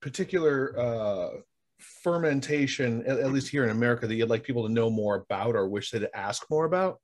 particular 0.00 0.78
uh, 0.78 1.28
fermentation, 1.78 3.04
at, 3.06 3.18
at 3.20 3.32
least 3.32 3.48
here 3.48 3.64
in 3.64 3.70
America, 3.70 4.06
that 4.06 4.14
you'd 4.14 4.28
like 4.28 4.42
people 4.42 4.66
to 4.66 4.72
know 4.72 4.90
more 4.90 5.16
about 5.16 5.54
or 5.54 5.68
wish 5.68 5.90
they'd 5.90 6.08
ask 6.14 6.44
more 6.50 6.64
about? 6.64 6.98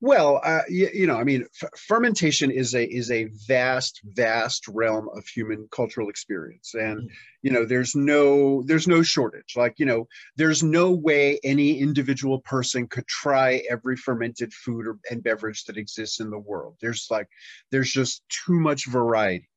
Well, 0.00 0.40
uh, 0.44 0.60
you, 0.68 0.88
you, 0.94 1.06
know, 1.08 1.16
I 1.16 1.24
mean, 1.24 1.44
f- 1.60 1.70
fermentation 1.76 2.52
is 2.52 2.72
a 2.74 2.84
is 2.84 3.10
a 3.10 3.30
vast, 3.48 4.00
vast 4.04 4.68
realm 4.68 5.08
of 5.16 5.26
human 5.26 5.68
cultural 5.72 6.08
experience, 6.08 6.74
and 6.74 7.02
mm. 7.02 7.12
you 7.42 7.50
know, 7.50 7.64
there's 7.64 7.96
no 7.96 8.62
there's 8.62 8.86
no 8.86 9.02
shortage. 9.02 9.54
Like, 9.56 9.74
you 9.78 9.86
know, 9.86 10.06
there's 10.36 10.62
no 10.62 10.92
way 10.92 11.40
any 11.42 11.80
individual 11.80 12.40
person 12.42 12.86
could 12.86 13.08
try 13.08 13.64
every 13.68 13.96
fermented 13.96 14.52
food 14.54 14.86
or, 14.86 14.98
and 15.10 15.22
beverage 15.22 15.64
that 15.64 15.76
exists 15.76 16.20
in 16.20 16.30
the 16.30 16.38
world. 16.38 16.76
There's 16.80 17.08
like, 17.10 17.28
there's 17.72 17.90
just 17.90 18.22
too 18.28 18.60
much 18.60 18.86
variety. 18.86 19.48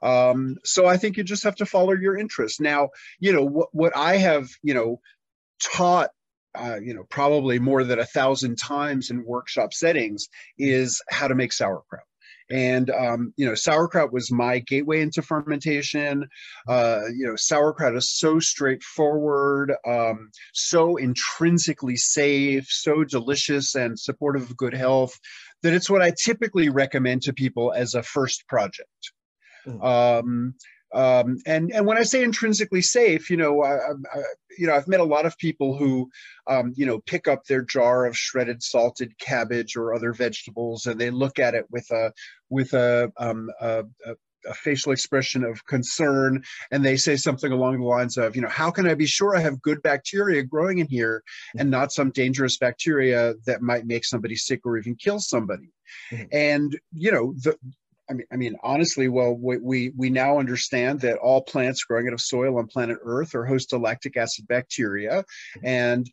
Um, 0.00 0.56
so 0.64 0.86
I 0.86 0.96
think 0.96 1.18
you 1.18 1.22
just 1.22 1.44
have 1.44 1.56
to 1.56 1.66
follow 1.66 1.92
your 1.92 2.16
interest. 2.16 2.62
Now, 2.62 2.88
you 3.20 3.32
know, 3.32 3.44
what 3.44 3.68
what 3.72 3.96
I 3.96 4.16
have, 4.16 4.48
you 4.62 4.72
know, 4.72 5.00
taught 5.62 6.10
uh, 6.54 6.78
you 6.82 6.94
know, 6.94 7.04
probably 7.04 7.58
more 7.58 7.84
than 7.84 7.98
a 7.98 8.04
thousand 8.04 8.56
times 8.56 9.10
in 9.10 9.24
workshop 9.24 9.72
settings 9.72 10.28
is 10.58 11.02
how 11.10 11.28
to 11.28 11.34
make 11.34 11.52
sauerkraut. 11.52 12.02
And 12.50 12.90
um, 12.90 13.32
you 13.36 13.46
know, 13.46 13.54
sauerkraut 13.54 14.12
was 14.12 14.30
my 14.30 14.58
gateway 14.58 15.00
into 15.00 15.22
fermentation. 15.22 16.28
Uh, 16.68 17.00
you 17.16 17.26
know, 17.26 17.36
sauerkraut 17.36 17.96
is 17.96 18.12
so 18.12 18.40
straightforward, 18.40 19.72
um, 19.86 20.30
so 20.52 20.96
intrinsically 20.96 21.96
safe, 21.96 22.66
so 22.68 23.04
delicious 23.04 23.74
and 23.74 23.98
supportive 23.98 24.42
of 24.42 24.56
good 24.56 24.74
health 24.74 25.18
that 25.62 25.72
it's 25.72 25.88
what 25.88 26.02
I 26.02 26.12
typically 26.22 26.68
recommend 26.68 27.22
to 27.22 27.32
people 27.32 27.72
as 27.72 27.94
a 27.94 28.02
first 28.02 28.46
project. 28.48 29.12
Mm. 29.66 29.82
Um, 29.82 30.54
Um, 30.94 31.38
and 31.46 31.72
and 31.72 31.86
when 31.86 31.96
I 31.96 32.02
say 32.02 32.22
intrinsically 32.22 32.82
safe, 32.82 33.30
you 33.30 33.36
know, 33.36 33.62
I, 33.62 33.76
I, 33.76 34.22
you 34.58 34.66
know, 34.66 34.74
I've 34.74 34.88
met 34.88 35.00
a 35.00 35.04
lot 35.04 35.26
of 35.26 35.38
people 35.38 35.76
who, 35.76 36.10
um, 36.46 36.72
you 36.76 36.86
know, 36.86 37.00
pick 37.00 37.28
up 37.28 37.44
their 37.44 37.62
jar 37.62 38.04
of 38.06 38.16
shredded 38.16 38.62
salted 38.62 39.18
cabbage 39.18 39.76
or 39.76 39.94
other 39.94 40.12
vegetables, 40.12 40.86
and 40.86 41.00
they 41.00 41.10
look 41.10 41.38
at 41.38 41.54
it 41.54 41.66
with 41.70 41.90
a 41.90 42.12
with 42.50 42.74
a, 42.74 43.10
um, 43.16 43.50
a, 43.60 43.84
a 44.06 44.14
a 44.46 44.54
facial 44.54 44.92
expression 44.92 45.44
of 45.44 45.64
concern 45.66 46.42
and 46.70 46.84
they 46.84 46.96
say 46.96 47.16
something 47.16 47.52
along 47.52 47.78
the 47.78 47.86
lines 47.86 48.16
of 48.16 48.34
you 48.34 48.42
know 48.42 48.48
how 48.48 48.70
can 48.70 48.88
i 48.88 48.94
be 48.94 49.06
sure 49.06 49.36
i 49.36 49.40
have 49.40 49.62
good 49.62 49.80
bacteria 49.82 50.42
growing 50.42 50.78
in 50.78 50.86
here 50.88 51.22
and 51.56 51.70
not 51.70 51.92
some 51.92 52.10
dangerous 52.10 52.58
bacteria 52.58 53.34
that 53.46 53.62
might 53.62 53.86
make 53.86 54.04
somebody 54.04 54.36
sick 54.36 54.60
or 54.64 54.76
even 54.76 54.94
kill 54.96 55.18
somebody 55.18 55.70
mm-hmm. 56.10 56.24
and 56.32 56.78
you 56.92 57.12
know 57.12 57.34
the 57.42 57.56
I 58.10 58.14
mean, 58.14 58.26
I 58.32 58.36
mean, 58.36 58.56
honestly, 58.62 59.08
well, 59.08 59.34
we, 59.34 59.92
we 59.96 60.10
now 60.10 60.38
understand 60.38 61.00
that 61.00 61.18
all 61.18 61.42
plants 61.42 61.84
growing 61.84 62.08
out 62.08 62.12
of 62.12 62.20
soil 62.20 62.58
on 62.58 62.66
planet 62.66 62.98
Earth 63.02 63.34
are 63.34 63.44
host 63.44 63.70
to 63.70 63.78
lactic 63.78 64.16
acid 64.16 64.46
bacteria, 64.48 65.24
and 65.62 66.06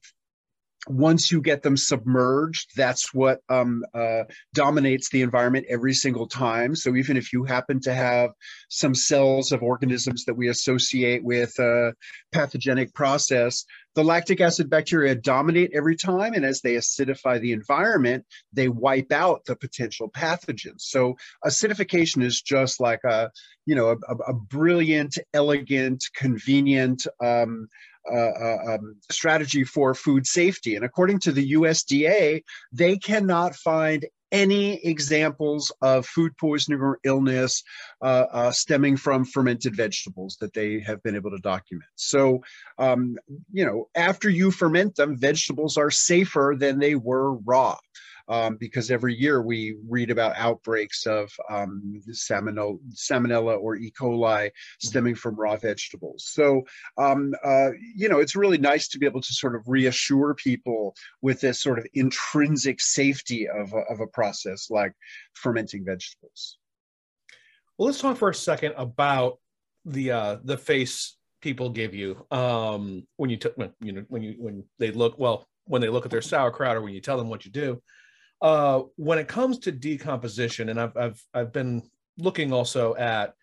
once 0.88 1.32
you 1.32 1.42
get 1.42 1.62
them 1.62 1.76
submerged, 1.76 2.72
that's 2.76 3.14
what 3.14 3.42
um, 3.50 3.84
uh, 3.94 4.24
dominates 4.54 5.10
the 5.10 5.22
environment 5.22 5.66
every 5.70 5.94
single 5.94 6.28
time. 6.28 6.76
So 6.76 6.96
even 6.96 7.18
if 7.18 7.34
you 7.34 7.44
happen 7.44 7.82
to 7.82 7.94
have 7.94 8.32
some 8.70 8.96
cells 8.96 9.52
of 9.52 9.62
organisms 9.62 10.26
that 10.26 10.36
we 10.36 10.48
associate 10.48 11.24
with 11.24 11.58
a 11.60 11.94
pathogenic 12.32 12.94
process, 12.94 13.66
the 13.96 14.04
lactic 14.04 14.40
acid 14.40 14.70
bacteria 14.70 15.16
dominate 15.16 15.72
every 15.74 15.96
time. 15.96 16.34
And 16.34 16.46
as 16.46 16.62
they 16.62 16.76
acidify 16.76 17.42
the 17.42 17.52
environment, 17.52 18.26
they 18.54 18.70
wipe 18.70 19.12
out 19.12 19.44
the 19.46 19.56
potential 19.56 20.10
pathogens. 20.10 20.82
So 20.82 21.18
acidification 21.44 22.24
is 22.24 22.42
just 22.42 22.80
like 22.80 23.04
a, 23.04 23.32
you 23.66 23.76
know, 23.76 23.90
a, 23.90 24.16
a 24.16 24.34
brilliant, 24.34 25.18
elegant, 25.34 26.06
convenient, 26.16 27.06
um, 27.22 27.68
uh, 28.12 28.16
uh, 28.16 28.58
um, 28.76 28.96
strategy 29.12 29.64
for 29.64 29.94
food 29.94 30.26
safety. 30.26 30.76
And 30.76 30.86
according 30.86 31.20
to 31.22 31.32
the 31.32 31.54
USDA, 31.54 32.44
they 32.72 32.98
cannot 32.98 33.56
find 33.56 34.06
any 34.32 34.76
examples 34.86 35.72
of 35.82 36.06
food 36.06 36.36
poisoning 36.38 36.80
or 36.82 37.00
illness 37.04 37.64
uh, 38.02 38.26
uh, 38.32 38.52
stemming 38.52 38.98
from 38.98 39.26
fermented 39.26 39.76
vegetables 39.76 40.38
that 40.40 40.54
they 40.54 40.80
have 40.80 41.02
been 41.04 41.16
able 41.16 41.32
to 41.32 41.40
document. 41.40 41.90
So, 41.96 42.42
um, 42.78 43.18
you 43.52 43.66
know, 43.66 43.90
after 43.96 44.30
you 44.30 44.52
ferment 44.52 44.96
them, 44.96 45.18
vegetables 45.18 45.78
are 45.78 45.92
safer 45.92 46.56
than 46.58 46.80
they 46.80 46.96
were 46.96 47.34
raw 47.34 47.78
um, 48.30 48.58
because 48.60 48.92
every 48.92 49.16
year 49.16 49.42
we 49.42 49.76
read 49.88 50.12
about 50.12 50.38
outbreaks 50.38 51.06
of 51.06 51.32
um, 51.50 52.02
salmonella, 52.12 52.78
salmonella 52.94 53.60
or 53.60 53.76
E. 53.76 53.92
coli 54.00 54.52
stemming 54.80 55.16
from 55.16 55.36
raw 55.36 55.58
vegetables. 55.58 56.26
So, 56.28 56.64
um, 56.98 57.34
uh, 57.44 57.72
you 57.96 58.08
know, 58.08 58.20
it's 58.20 58.36
really 58.36 58.60
nice 58.60 58.88
to 58.90 59.00
be 59.00 59.08
able 59.08 59.22
to 59.22 59.34
sort 59.34 59.56
of 59.56 59.64
reassure 59.68 60.36
people 60.36 60.96
with 61.22 61.42
this 61.42 61.62
sort 61.62 61.80
of 61.80 61.88
intrinsic 61.96 62.80
safety 62.80 63.48
of 63.50 63.74
a, 63.74 63.80
of 63.92 64.00
a 64.00 64.08
process 64.08 64.70
like 64.70 64.94
fermenting 65.34 65.84
vegetables. 65.84 66.58
Well, 67.78 67.88
let's 67.88 68.00
talk 68.00 68.18
for 68.18 68.30
a 68.30 68.36
second 68.36 68.74
about 68.78 69.40
the 69.86 70.12
uh, 70.12 70.38
the 70.44 70.58
face 70.58 71.18
people 71.42 71.70
give 71.70 71.96
you 71.96 72.26
um, 72.32 73.08
when 73.16 73.30
you 73.30 73.38
took 73.38 73.56
you 73.80 73.94
know 73.94 74.06
when 74.10 74.22
you 74.22 74.36
when 74.38 74.64
they 74.78 74.92
look 74.92 75.18
well 75.18 75.48
when 75.66 75.82
they 75.82 75.90
look 75.90 76.06
at 76.06 76.12
their 76.12 76.22
sauerkraut 76.22 76.76
or 76.76 76.82
when 76.82 76.94
you 76.94 77.00
tell 77.00 77.18
them 77.18 77.30
what 77.30 77.46
you 77.46 77.52
do 77.52 77.82
uh, 78.42 78.82
when 78.96 79.20
it 79.20 79.28
comes 79.28 79.60
to 79.60 79.72
decomposition, 79.72 80.70
and 80.70 80.80
I've 80.80 80.96
I've 80.96 81.24
I've 81.34 81.54
been 81.54 81.90
looking 82.18 82.54
also 82.54 82.96
at 82.96 83.34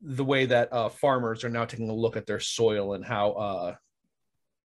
the 0.00 0.24
way 0.24 0.46
that 0.46 0.72
uh, 0.72 0.88
farmers 0.88 1.44
are 1.44 1.48
now 1.48 1.64
taking 1.64 1.90
a 1.90 1.94
look 1.94 2.16
at 2.16 2.26
their 2.26 2.40
soil 2.40 2.94
and 2.94 3.04
how 3.04 3.32
uh, 3.32 3.74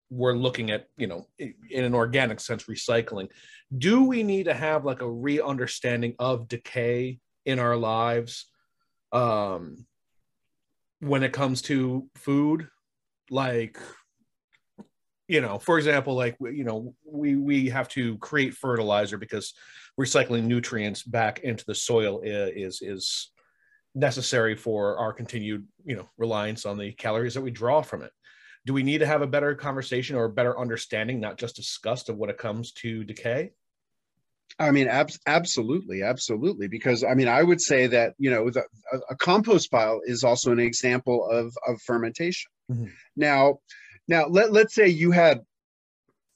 we're 0.10 0.36
looking 0.36 0.72
at 0.72 0.88
you 0.98 1.08
know 1.08 1.28
in 1.40 1.84
an 1.84 1.96
organic 1.96 2.40
sense 2.40 2.66
recycling. 2.66 3.30
Do 3.76 4.04
we 4.04 4.24
need 4.24 4.44
to 4.44 4.54
have 4.54 4.86
like 4.86 5.02
a 5.02 5.10
re-understanding 5.10 6.16
of 6.20 6.48
decay 6.48 7.20
in 7.46 7.60
our 7.60 7.78
lives 7.78 8.46
um, 9.12 9.86
when 11.00 11.24
it 11.24 11.34
comes 11.34 11.62
to 11.64 12.08
food? 12.16 12.68
Like 13.30 13.80
you 15.32 15.40
know 15.40 15.58
for 15.58 15.78
example 15.78 16.14
like 16.14 16.36
you 16.42 16.66
know 16.66 16.94
we 17.06 17.38
we 17.38 17.70
have 17.70 17.88
to 17.88 18.18
create 18.18 18.54
fertilizer 18.54 19.18
because 19.18 19.54
recycling 19.98 20.44
nutrients 20.44 21.04
back 21.04 21.40
into 21.40 21.64
the 21.66 21.74
soil 21.74 22.20
is 22.22 22.82
is 22.82 23.32
necessary 23.96 24.56
for 24.56 24.98
our 24.98 25.14
continued 25.14 25.66
you 25.86 25.96
know 25.96 26.10
reliance 26.18 26.66
on 26.66 26.78
the 26.78 26.92
calories 26.92 27.34
that 27.34 27.42
we 27.42 27.50
draw 27.50 27.82
from 27.82 28.02
it 28.02 28.12
do 28.66 28.74
we 28.74 28.84
need 28.84 28.98
to 28.98 29.08
have 29.08 29.22
a 29.22 29.28
better 29.28 29.56
conversation 29.56 30.18
or 30.18 30.26
a 30.26 30.30
better 30.30 30.60
understanding 30.60 31.22
not 31.22 31.38
just 31.38 31.56
disgust 31.56 32.10
of 32.10 32.18
what 32.18 32.30
it 32.30 32.38
comes 32.38 32.74
to 32.74 33.06
decay 33.06 33.52
I 34.60 34.72
mean, 34.72 34.90
ab- 34.90 35.10
absolutely, 35.28 36.04
absolutely. 36.04 36.68
Because 36.68 37.06
I 37.06 37.14
mean, 37.14 37.30
I 37.30 37.42
would 37.42 37.62
say 37.62 37.88
that 37.88 38.16
you 38.18 38.30
know, 38.30 38.50
the, 38.50 38.66
a, 38.92 38.98
a, 39.12 39.16
compost 39.16 39.72
pile 39.72 40.02
is 40.04 40.26
also 40.26 40.52
an 40.52 40.60
example 40.60 41.26
of 41.30 41.56
of 41.66 41.82
fermentation. 41.82 42.52
Mm-hmm. 42.70 42.88
Now, 43.16 43.60
now, 44.12 44.28
let, 44.28 44.52
let's 44.52 44.76
say 44.76 44.90
you 44.90 45.12
had 45.12 45.40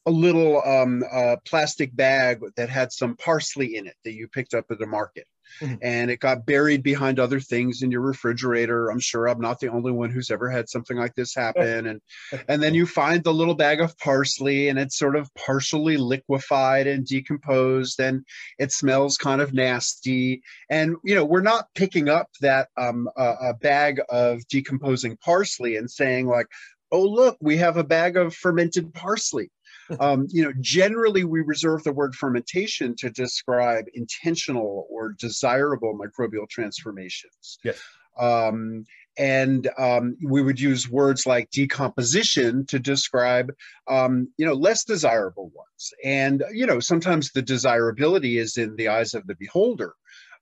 a 0.06 0.12
little 0.12 0.62
um, 0.64 1.04
uh, 1.12 1.36
plastic 1.46 1.96
bag 1.96 2.40
that 2.56 2.70
had 2.70 2.92
some 2.92 3.18
parsley 3.18 3.76
in 3.76 3.86
it 3.86 3.96
that 4.06 4.14
you 4.14 4.28
picked 4.28 4.54
up 4.54 4.66
at 4.72 4.80
the 4.80 4.88
market. 4.88 5.28
Mm-hmm. 5.62 5.76
And 5.84 6.12
it 6.12 6.20
got 6.20 6.46
buried 6.46 6.84
behind 6.84 7.20
other 7.20 7.40
things 7.40 7.82
in 7.82 7.92
your 7.92 8.02
refrigerator. 8.02 8.90
I'm 8.90 9.00
sure 9.00 9.28
I'm 9.28 9.40
not 9.40 9.60
the 9.60 9.70
only 9.70 9.92
one 9.92 10.10
who's 10.10 10.32
ever 10.32 10.50
had 10.50 10.68
something 10.68 10.98
like 10.98 11.16
this 11.16 11.36
happen. 11.36 11.88
And 11.88 12.02
and 12.48 12.62
then 12.62 12.74
you 12.74 12.86
find 12.86 13.24
the 13.24 13.34
little 13.34 13.54
bag 13.54 13.80
of 13.80 13.98
parsley, 13.98 14.70
and 14.70 14.80
it's 14.80 14.98
sort 14.98 15.16
of 15.16 15.34
partially 15.36 15.98
liquefied 15.98 16.88
and 16.88 17.06
decomposed, 17.06 18.00
and 18.00 18.26
it 18.58 18.72
smells 18.72 19.18
kind 19.18 19.40
of 19.40 19.54
nasty. 19.54 20.42
And 20.70 20.96
you 21.04 21.16
know, 21.16 21.24
we're 21.24 21.42
not 21.42 21.68
picking 21.76 22.10
up 22.10 22.30
that 22.42 22.70
um, 22.76 23.08
uh, 23.16 23.36
a 23.42 23.54
bag 23.54 24.02
of 24.10 24.46
decomposing 24.48 25.16
parsley 25.18 25.78
and 25.78 25.90
saying 25.90 26.28
like, 26.28 26.48
oh 26.92 27.02
look 27.02 27.38
we 27.42 27.58
have 27.58 27.78
a 27.78 27.84
bag 27.84 28.18
of 28.18 28.36
fermented 28.36 28.94
parsley. 28.94 29.52
Um, 30.00 30.26
you 30.32 30.44
know 30.44 30.52
generally 30.62 31.26
we 31.26 31.42
reserve 31.42 31.84
the 31.84 31.94
word 31.94 32.16
fermentation 32.16 32.96
to 32.96 33.12
describe 33.12 33.86
intentional 33.94 34.88
or 34.90 35.14
desirable 35.20 35.96
microbial 35.96 36.50
transformations. 36.50 37.60
Yes. 37.64 37.80
Um, 38.18 38.86
and 39.18 39.70
um, 39.78 40.18
we 40.24 40.42
would 40.42 40.60
use 40.60 40.90
words 40.90 41.26
like 41.26 41.50
decomposition 41.52 42.66
to 42.66 42.80
describe 42.80 43.54
um, 43.88 44.28
you 44.38 44.46
know 44.46 44.54
less 44.54 44.84
desirable 44.84 45.52
ones. 45.56 45.94
And 46.04 46.44
you 46.52 46.66
know 46.66 46.80
sometimes 46.80 47.32
the 47.32 47.42
desirability 47.42 48.38
is 48.38 48.58
in 48.58 48.76
the 48.76 48.88
eyes 48.88 49.14
of 49.14 49.26
the 49.28 49.36
beholder 49.36 49.94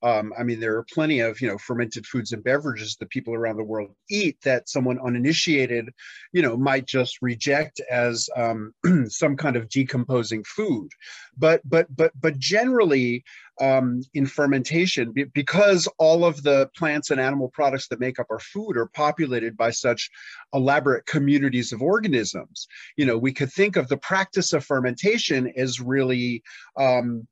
um, 0.03 0.33
I 0.37 0.43
mean, 0.43 0.59
there 0.59 0.77
are 0.77 0.85
plenty 0.93 1.21
of 1.21 1.39
you 1.39 1.47
know 1.47 1.57
fermented 1.57 2.05
foods 2.05 2.33
and 2.33 2.43
beverages 2.43 2.97
that 2.97 3.09
people 3.09 3.33
around 3.33 3.57
the 3.57 3.63
world 3.63 3.95
eat 4.09 4.37
that 4.43 4.69
someone 4.69 4.99
uninitiated, 4.99 5.89
you 6.33 6.41
know, 6.41 6.57
might 6.57 6.85
just 6.85 7.21
reject 7.21 7.81
as 7.89 8.29
um, 8.35 8.73
some 9.07 9.37
kind 9.37 9.55
of 9.55 9.69
decomposing 9.69 10.43
food. 10.43 10.89
But 11.37 11.61
but 11.63 11.87
but 11.95 12.11
but 12.19 12.37
generally, 12.37 13.23
um, 13.61 14.01
in 14.13 14.25
fermentation, 14.25 15.13
because 15.33 15.87
all 15.97 16.25
of 16.25 16.43
the 16.43 16.69
plants 16.75 17.09
and 17.09 17.19
animal 17.19 17.49
products 17.49 17.87
that 17.87 17.99
make 17.99 18.19
up 18.19 18.27
our 18.29 18.39
food 18.39 18.75
are 18.75 18.87
populated 18.87 19.55
by 19.55 19.71
such 19.71 20.09
elaborate 20.53 21.05
communities 21.05 21.71
of 21.71 21.81
organisms, 21.81 22.67
you 22.97 23.05
know, 23.05 23.17
we 23.17 23.31
could 23.31 23.51
think 23.51 23.77
of 23.77 23.87
the 23.87 23.97
practice 23.97 24.51
of 24.51 24.65
fermentation 24.65 25.51
as 25.55 25.79
really 25.79 26.43
um, 26.77 27.25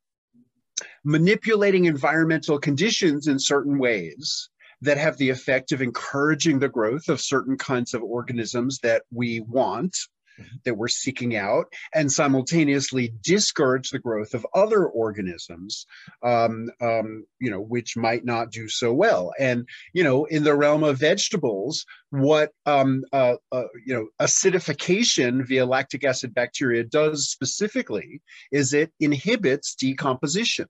manipulating 1.04 1.86
environmental 1.86 2.58
conditions 2.58 3.26
in 3.26 3.38
certain 3.38 3.78
ways 3.78 4.48
that 4.82 4.98
have 4.98 5.16
the 5.16 5.30
effect 5.30 5.72
of 5.72 5.80
encouraging 5.80 6.58
the 6.58 6.68
growth 6.68 7.08
of 7.08 7.20
certain 7.20 7.56
kinds 7.56 7.94
of 7.94 8.02
organisms 8.02 8.78
that 8.82 9.02
we 9.12 9.40
want 9.40 9.92
mm-hmm. 9.92 10.56
that 10.64 10.76
we're 10.76 10.88
seeking 10.88 11.36
out 11.36 11.66
and 11.94 12.10
simultaneously 12.10 13.14
discourage 13.22 13.90
the 13.90 13.98
growth 13.98 14.34
of 14.34 14.46
other 14.54 14.86
organisms 14.86 15.86
um, 16.24 16.68
um, 16.80 17.24
you 17.40 17.50
know 17.50 17.60
which 17.60 17.96
might 17.96 18.24
not 18.24 18.50
do 18.50 18.68
so 18.68 18.92
well 18.92 19.32
and 19.38 19.68
you 19.92 20.02
know 20.02 20.24
in 20.26 20.42
the 20.42 20.54
realm 20.54 20.82
of 20.82 20.98
vegetables 20.98 21.86
what 22.10 22.50
um, 22.66 23.04
uh, 23.12 23.36
uh, 23.52 23.64
you 23.86 23.94
know 23.94 24.08
acidification 24.20 25.46
via 25.46 25.64
lactic 25.64 26.04
acid 26.04 26.34
bacteria 26.34 26.82
does 26.82 27.28
specifically 27.28 28.20
is 28.50 28.72
it 28.72 28.92
inhibits 29.00 29.74
decomposition 29.76 30.66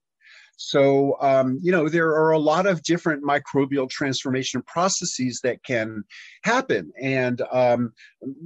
so, 0.57 1.17
um, 1.21 1.59
you 1.63 1.73
know, 1.73 1.89
there 1.89 2.11
are 2.11 2.31
a 2.31 2.39
lot 2.39 2.67
of 2.67 2.83
different 2.83 3.25
microbial 3.25 3.89
transformation 3.89 4.63
processes 4.63 5.41
that 5.43 5.63
can 5.65 6.05
happen. 6.45 6.93
And, 7.01 7.43
um, 7.53 7.93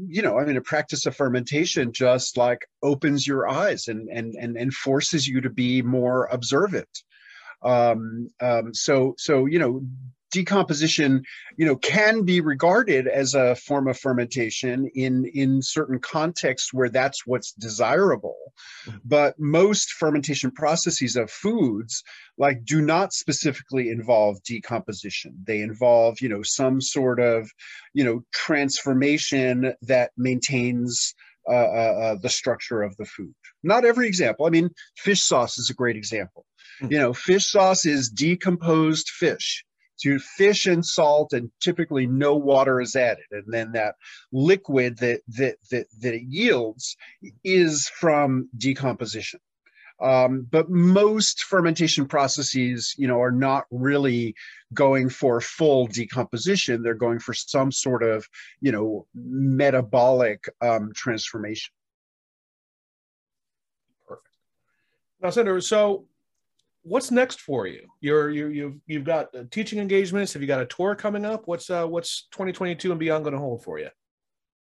you 0.08 0.22
know, 0.22 0.38
I 0.38 0.44
mean, 0.44 0.56
a 0.56 0.62
practice 0.62 1.06
of 1.06 1.16
fermentation 1.16 1.92
just 1.92 2.36
like 2.36 2.66
opens 2.82 3.26
your 3.26 3.48
eyes 3.48 3.88
and, 3.88 4.08
and, 4.08 4.34
and, 4.34 4.56
and 4.56 4.72
forces 4.72 5.26
you 5.26 5.40
to 5.42 5.50
be 5.50 5.82
more 5.82 6.26
observant. 6.26 6.88
Um, 7.62 8.28
um, 8.40 8.72
so, 8.72 9.14
so, 9.18 9.46
you 9.46 9.58
know, 9.58 9.82
decomposition, 10.38 11.10
you 11.58 11.66
know, 11.66 11.76
can 11.76 12.14
be 12.30 12.38
regarded 12.40 13.04
as 13.22 13.34
a 13.34 13.56
form 13.66 13.86
of 13.88 13.98
fermentation 13.98 14.78
in 14.94 15.14
in 15.42 15.50
certain 15.62 15.98
contexts 15.98 16.70
where 16.76 16.90
that's 16.98 17.20
what's 17.30 17.52
desirable. 17.52 18.40
Mm-hmm. 18.86 18.98
But 19.04 19.30
most 19.38 19.86
fermentation 20.02 20.50
processes 20.62 21.16
of 21.16 21.30
foods, 21.30 22.02
like, 22.44 22.58
do 22.64 22.78
not 22.82 23.12
specifically 23.12 23.86
involve 23.96 24.42
decomposition. 24.42 25.32
They 25.48 25.60
involve, 25.70 26.12
you 26.20 26.30
know, 26.32 26.42
some 26.42 26.80
sort 26.80 27.18
of, 27.20 27.50
you 27.94 28.04
know, 28.04 28.16
transformation 28.46 29.74
that 29.92 30.10
maintains 30.16 31.14
uh, 31.48 31.70
uh, 31.82 31.94
uh, 32.04 32.16
the 32.24 32.28
structure 32.28 32.82
of 32.82 32.92
the 32.96 33.06
food. 33.14 33.34
Not 33.62 33.84
every 33.84 34.06
example. 34.08 34.46
I 34.46 34.50
mean, 34.50 34.68
fish 34.96 35.22
sauce 35.22 35.58
is 35.58 35.70
a 35.70 35.74
great 35.74 35.96
example. 35.96 36.44
Mm-hmm. 36.80 36.92
You 36.92 36.98
know, 36.98 37.12
fish 37.14 37.46
sauce 37.54 37.86
is 37.86 38.10
decomposed 38.10 39.08
fish. 39.08 39.64
So 39.96 40.18
fish 40.18 40.66
and 40.66 40.84
salt, 40.84 41.32
and 41.32 41.50
typically 41.60 42.06
no 42.06 42.36
water 42.36 42.80
is 42.80 42.94
added, 42.94 43.24
and 43.30 43.44
then 43.48 43.72
that 43.72 43.96
liquid 44.30 44.98
that 44.98 45.20
that 45.28 45.56
that, 45.70 45.86
that 46.00 46.14
it 46.14 46.24
yields 46.28 46.96
is 47.42 47.88
from 47.88 48.48
decomposition. 48.56 49.40
Um, 49.98 50.46
but 50.50 50.68
most 50.68 51.44
fermentation 51.44 52.06
processes, 52.06 52.94
you 52.98 53.08
know, 53.08 53.20
are 53.20 53.32
not 53.32 53.64
really 53.70 54.34
going 54.74 55.08
for 55.08 55.40
full 55.40 55.86
decomposition. 55.86 56.82
They're 56.82 56.94
going 56.94 57.18
for 57.18 57.32
some 57.32 57.72
sort 57.72 58.02
of, 58.02 58.28
you 58.60 58.72
know, 58.72 59.06
metabolic 59.14 60.44
um, 60.60 60.92
transformation. 60.94 61.72
Perfect. 64.06 64.36
Now, 65.22 65.30
Sandor, 65.30 65.62
so 65.62 66.04
what's 66.86 67.10
next 67.10 67.40
for 67.40 67.66
you? 67.66 67.86
You're 68.00 68.30
you 68.30 68.48
you've 68.48 68.76
you've 68.86 69.04
got 69.04 69.34
uh, 69.34 69.44
teaching 69.50 69.78
engagements. 69.78 70.32
Have 70.32 70.42
you 70.42 70.48
got 70.48 70.60
a 70.60 70.66
tour 70.66 70.94
coming 70.94 71.24
up? 71.24 71.42
What's 71.46 71.68
uh 71.68 71.86
what's 71.86 72.28
2022 72.32 72.90
and 72.90 73.00
beyond 73.00 73.24
going 73.24 73.34
to 73.34 73.40
hold 73.40 73.64
for 73.64 73.78
you? 73.78 73.88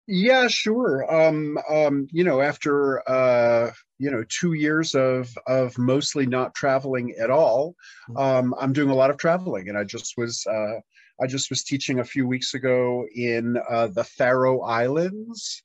Yeah, 0.07 0.49
sure. 0.49 1.11
Um, 1.13 1.59
um, 1.71 2.09
you 2.11 2.25
know, 2.25 2.41
after 2.41 3.09
uh, 3.09 3.71
you 3.99 4.11
know 4.11 4.25
two 4.29 4.55
years 4.55 4.95
of 4.95 5.31
of 5.47 5.77
mostly 5.79 6.27
not 6.27 6.55
traveling 6.55 7.15
at 7.19 7.31
all, 7.31 7.75
mm-hmm. 8.11 8.17
um, 8.19 8.55
I'm 8.59 8.73
doing 8.73 8.91
a 8.91 8.95
lot 8.95 9.11
of 9.11 9.17
traveling, 9.19 9.69
and 9.69 9.79
I 9.79 9.85
just 9.85 10.15
was 10.17 10.45
uh, 10.47 10.81
I 11.23 11.27
just 11.27 11.51
was 11.51 11.63
teaching 11.63 12.01
a 12.01 12.05
few 12.05 12.27
weeks 12.27 12.55
ago 12.55 13.07
in 13.15 13.57
uh, 13.69 13.89
the 13.89 14.05
Faroe 14.05 14.63
Islands. 14.63 15.63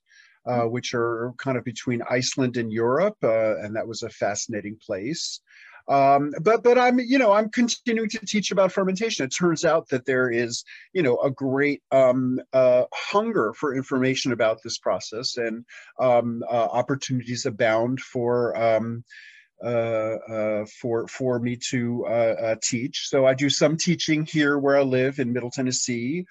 Uh, 0.47 0.61
mm-hmm. 0.61 0.71
which 0.71 0.93
are 0.93 1.33
kind 1.37 1.57
of 1.57 1.65
between 1.65 2.01
Iceland 2.09 2.55
and 2.55 2.71
Europe, 2.71 3.17
uh, 3.23 3.57
and 3.57 3.75
that 3.75 3.85
was 3.85 4.03
a 4.03 4.09
fascinating 4.09 4.77
place. 4.81 5.41
Um, 5.87 6.33
but 6.41 6.63
but 6.63 6.77
I'm 6.77 6.99
you 6.99 7.17
know 7.17 7.31
I'm 7.31 7.49
continuing 7.49 8.09
to 8.09 8.25
teach 8.25 8.51
about 8.51 8.71
fermentation. 8.71 9.25
It 9.25 9.29
turns 9.29 9.65
out 9.65 9.89
that 9.89 10.05
there 10.05 10.29
is 10.29 10.63
you 10.93 11.01
know 11.01 11.17
a 11.17 11.31
great 11.31 11.81
um, 11.91 12.39
uh, 12.53 12.83
hunger 12.93 13.53
for 13.53 13.75
information 13.75 14.31
about 14.31 14.61
this 14.63 14.77
process, 14.77 15.37
and 15.37 15.65
um, 15.99 16.43
uh, 16.49 16.67
opportunities 16.71 17.45
abound 17.45 17.99
for. 17.99 18.55
Uh, 19.61 20.15
uh, 20.31 20.65
for 20.81 21.05
for 21.09 21.37
me 21.37 21.57
to 21.69 22.05
uh, 22.05 22.55
teach. 22.63 23.09
So 23.09 23.25
I 23.25 23.33
do 23.33 23.49
some 23.49 23.75
teaching 23.75 24.25
here 24.25 24.57
where 24.57 24.77
I 24.77 24.83
live 24.83 25.19
in 25.19 25.33
Middle 25.33 25.51
Tennessee, 25.51 26.25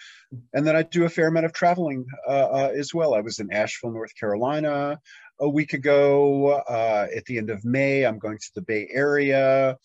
and 0.54 0.66
then 0.66 0.74
I 0.74 0.82
do 0.82 1.04
a 1.04 1.10
fair 1.10 1.28
amount 1.28 1.44
of 1.44 1.52
traveling 1.52 2.06
as 2.26 2.94
well. 2.94 3.12
I 3.12 3.20
was 3.20 3.38
in 3.38 3.52
Asheville, 3.52 3.92
North 3.92 4.14
Carolina 4.18 4.98
a 5.40 5.48
week 5.48 5.72
ago. 5.72 6.62
Uh, 6.68 7.06
at 7.14 7.24
the 7.26 7.38
end 7.38 7.50
of 7.50 7.64
May, 7.64 8.04
I'm 8.04 8.18
going 8.18 8.38
to 8.38 8.50
the 8.54 8.62
Bay 8.62 8.88
Area. 8.90 9.76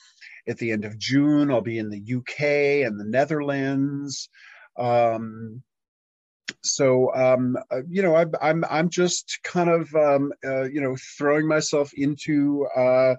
At 0.48 0.58
the 0.58 0.72
end 0.72 0.86
of 0.86 0.98
June, 0.98 1.52
I'll 1.52 1.62
be 1.62 1.80
in 1.80 1.90
the 1.90 2.16
UK 2.16 2.88
and 2.88 3.00
the 3.00 3.06
Netherlands. 3.06 4.30
Um, 4.78 5.64
so 6.62 7.14
um, 7.16 7.58
uh, 7.72 7.82
you 7.90 8.02
know, 8.02 8.16
I'm 8.16 8.32
I'm 8.42 8.66
I'm 8.70 8.90
just 8.90 9.40
kind 9.44 9.70
of 9.70 9.94
um, 9.96 10.32
uh, 10.46 10.64
you 10.64 10.82
know 10.82 10.96
throwing 11.18 11.48
myself 11.48 11.92
into 11.94 12.68
uh, 12.76 13.16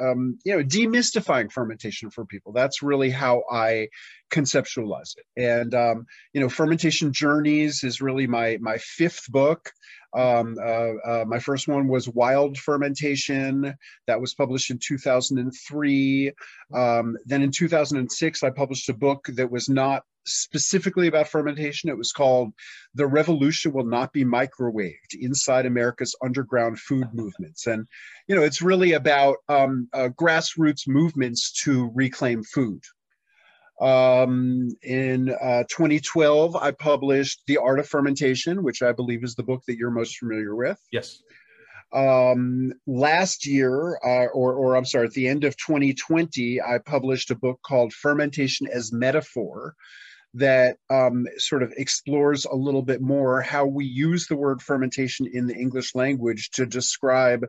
um, 0.00 0.38
you 0.44 0.56
know, 0.56 0.62
demystifying 0.64 1.50
fermentation 1.50 2.10
for 2.10 2.24
people. 2.24 2.52
That's 2.52 2.82
really 2.82 3.10
how 3.10 3.42
I 3.50 3.88
conceptualize 4.34 5.14
it. 5.16 5.42
And 5.42 5.74
um, 5.74 6.06
you 6.32 6.40
know, 6.40 6.48
fermentation 6.48 7.12
journeys 7.12 7.84
is 7.84 8.00
really 8.00 8.26
my 8.26 8.58
my 8.60 8.78
fifth 8.78 9.30
book. 9.30 9.70
Um, 10.14 10.56
uh, 10.62 10.92
uh, 11.04 11.24
my 11.26 11.40
first 11.40 11.66
one 11.66 11.88
was 11.88 12.08
Wild 12.08 12.56
Fermentation. 12.56 13.74
That 14.06 14.20
was 14.20 14.34
published 14.34 14.70
in 14.70 14.78
2003. 14.78 16.32
Um, 16.72 17.16
then 17.24 17.42
in 17.42 17.50
2006, 17.50 18.42
I 18.42 18.50
published 18.50 18.88
a 18.88 18.94
book 18.94 19.26
that 19.34 19.50
was 19.50 19.68
not 19.68 20.02
specifically 20.26 21.08
about 21.08 21.28
fermentation. 21.28 21.90
It 21.90 21.98
was 21.98 22.12
called 22.12 22.52
The 22.94 23.06
Revolution 23.06 23.72
Will 23.72 23.84
Not 23.84 24.12
Be 24.12 24.24
Microwaved 24.24 25.14
Inside 25.20 25.66
America's 25.66 26.14
Underground 26.22 26.78
Food 26.78 27.08
Movements. 27.12 27.66
And, 27.66 27.86
you 28.28 28.36
know, 28.36 28.42
it's 28.42 28.62
really 28.62 28.92
about 28.92 29.38
um, 29.48 29.88
uh, 29.92 30.10
grassroots 30.14 30.86
movements 30.86 31.52
to 31.64 31.90
reclaim 31.92 32.42
food. 32.44 32.82
Um, 33.80 34.70
in 34.82 35.30
uh, 35.30 35.64
2012, 35.68 36.56
I 36.56 36.70
published 36.70 37.42
The 37.46 37.58
Art 37.58 37.80
of 37.80 37.88
Fermentation, 37.88 38.62
which 38.62 38.82
I 38.82 38.92
believe 38.92 39.24
is 39.24 39.34
the 39.34 39.42
book 39.42 39.62
that 39.66 39.76
you're 39.76 39.90
most 39.90 40.18
familiar 40.18 40.54
with. 40.54 40.78
Yes. 40.92 41.20
Um, 41.92 42.72
last 42.86 43.46
year, 43.46 43.98
uh, 44.04 44.26
or, 44.32 44.54
or 44.54 44.76
I'm 44.76 44.84
sorry, 44.84 45.06
at 45.06 45.12
the 45.12 45.28
end 45.28 45.44
of 45.44 45.56
2020, 45.56 46.60
I 46.60 46.78
published 46.78 47.30
a 47.30 47.36
book 47.36 47.60
called 47.62 47.92
Fermentation 47.92 48.66
as 48.66 48.92
Metaphor, 48.92 49.74
that 50.34 50.78
um, 50.90 51.26
sort 51.38 51.62
of 51.62 51.72
explores 51.76 52.44
a 52.44 52.54
little 52.54 52.82
bit 52.82 53.00
more 53.00 53.40
how 53.40 53.64
we 53.64 53.84
use 53.84 54.26
the 54.26 54.36
word 54.36 54.60
fermentation 54.60 55.26
in 55.32 55.46
the 55.46 55.54
English 55.54 55.94
language 55.94 56.50
to 56.50 56.66
describe 56.66 57.46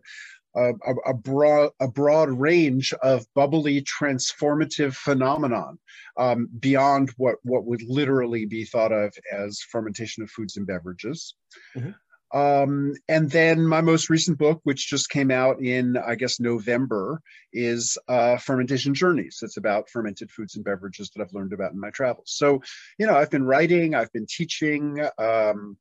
a, 0.55 0.73
a, 1.05 1.13
broad 1.13 1.71
a 1.79 1.87
broad 1.87 2.29
range 2.29 2.93
of 3.01 3.25
bubbly 3.33 3.81
transformative 3.81 4.93
phenomenon 4.95 5.77
um, 6.17 6.47
beyond 6.59 7.11
what 7.17 7.37
what 7.43 7.65
would 7.65 7.81
literally 7.83 8.45
be 8.45 8.65
thought 8.65 8.91
of 8.91 9.13
as 9.31 9.61
fermentation 9.61 10.23
of 10.23 10.29
foods 10.29 10.57
and 10.57 10.67
beverages. 10.67 11.35
Mm-hmm. 11.75 11.91
Um, 12.35 12.93
and 13.07 13.29
then 13.31 13.65
my 13.65 13.81
most 13.81 14.09
recent 14.09 14.37
book, 14.37 14.59
which 14.63 14.89
just 14.89 15.09
came 15.09 15.31
out 15.31 15.61
in, 15.61 15.95
I 15.95 16.15
guess, 16.15 16.39
November, 16.39 17.21
is 17.53 17.97
uh, 18.09 18.37
Fermentation 18.37 18.93
Journeys. 18.93 19.39
It's 19.41 19.55
about 19.55 19.89
fermented 19.89 20.29
foods 20.29 20.55
and 20.55 20.65
beverages 20.65 21.11
that 21.11 21.21
I've 21.21 21.33
learned 21.33 21.53
about 21.53 21.71
in 21.71 21.79
my 21.79 21.91
travels. 21.91 22.31
So, 22.35 22.61
you 22.97 23.07
know, 23.07 23.15
I've 23.15 23.29
been 23.29 23.45
writing, 23.45 23.95
I've 23.95 24.11
been 24.11 24.27
teaching, 24.27 25.07
um, 25.17 25.77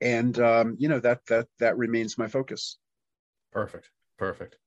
and 0.00 0.38
um, 0.38 0.76
you 0.78 0.88
know 0.88 1.00
that 1.00 1.20
that 1.26 1.46
that 1.58 1.76
remains 1.76 2.18
my 2.18 2.26
focus. 2.26 2.78
Perfect, 3.54 3.88
perfect. 4.18 4.58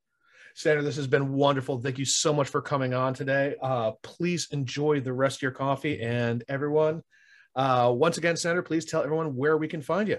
Sandor, 0.56 0.82
this 0.82 0.96
has 0.96 1.06
been 1.06 1.34
wonderful. 1.34 1.80
Thank 1.80 2.00
you 2.00 2.06
so 2.06 2.34
much 2.34 2.48
for 2.48 2.62
coming 2.62 2.96
on 2.96 3.14
today. 3.14 3.54
Uh, 3.62 3.92
please 4.02 4.48
enjoy 4.52 5.02
the 5.02 5.14
rest 5.14 5.38
of 5.38 5.42
your 5.44 5.52
coffee, 5.52 6.02
and 6.02 6.44
everyone. 6.48 7.04
Uh, 7.56 7.94
once 7.94 8.18
again, 8.18 8.38
Sandor, 8.38 8.64
please 8.64 8.86
tell 8.86 9.04
everyone 9.04 9.36
where 9.36 9.58
we 9.58 9.68
can 9.68 9.84
find 9.84 10.08
you. 10.08 10.18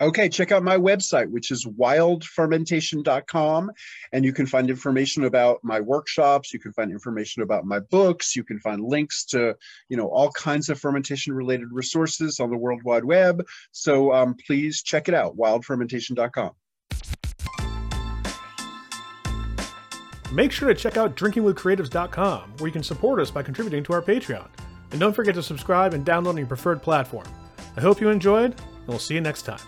Okay, 0.00 0.28
check 0.28 0.50
out 0.50 0.64
my 0.64 0.76
website, 0.76 1.30
which 1.30 1.52
is 1.52 1.64
wildfermentation.com. 1.66 3.70
And 4.12 4.24
you 4.24 4.32
can 4.32 4.46
find 4.46 4.68
information 4.68 5.22
about 5.24 5.60
my 5.62 5.80
workshops. 5.80 6.52
You 6.52 6.58
can 6.58 6.72
find 6.72 6.90
information 6.90 7.42
about 7.42 7.64
my 7.64 7.78
books. 7.78 8.34
You 8.34 8.42
can 8.42 8.58
find 8.58 8.82
links 8.82 9.24
to, 9.26 9.54
you 9.88 9.96
know, 9.96 10.08
all 10.08 10.32
kinds 10.32 10.68
of 10.68 10.80
fermentation 10.80 11.32
related 11.32 11.68
resources 11.70 12.40
on 12.40 12.50
the 12.50 12.56
World 12.56 12.82
Wide 12.82 13.04
Web. 13.04 13.46
So 13.70 14.12
um, 14.12 14.34
please 14.46 14.82
check 14.82 15.06
it 15.06 15.14
out, 15.14 15.36
wildfermentation.com. 15.36 16.50
Make 20.34 20.50
sure 20.50 20.66
to 20.66 20.74
check 20.74 20.96
out 20.96 21.14
drinkingwithcreatives.com, 21.14 22.54
where 22.58 22.66
you 22.66 22.72
can 22.72 22.82
support 22.82 23.20
us 23.20 23.30
by 23.30 23.44
contributing 23.44 23.84
to 23.84 23.92
our 23.92 24.02
Patreon. 24.02 24.48
And 24.90 24.98
don't 24.98 25.12
forget 25.12 25.36
to 25.36 25.42
subscribe 25.44 25.94
and 25.94 26.04
download 26.04 26.30
on 26.30 26.36
your 26.38 26.48
preferred 26.48 26.82
platform. 26.82 27.26
I 27.76 27.80
hope 27.80 28.00
you 28.00 28.08
enjoyed, 28.08 28.50
and 28.50 28.88
we'll 28.88 28.98
see 28.98 29.14
you 29.14 29.20
next 29.20 29.42
time. 29.42 29.60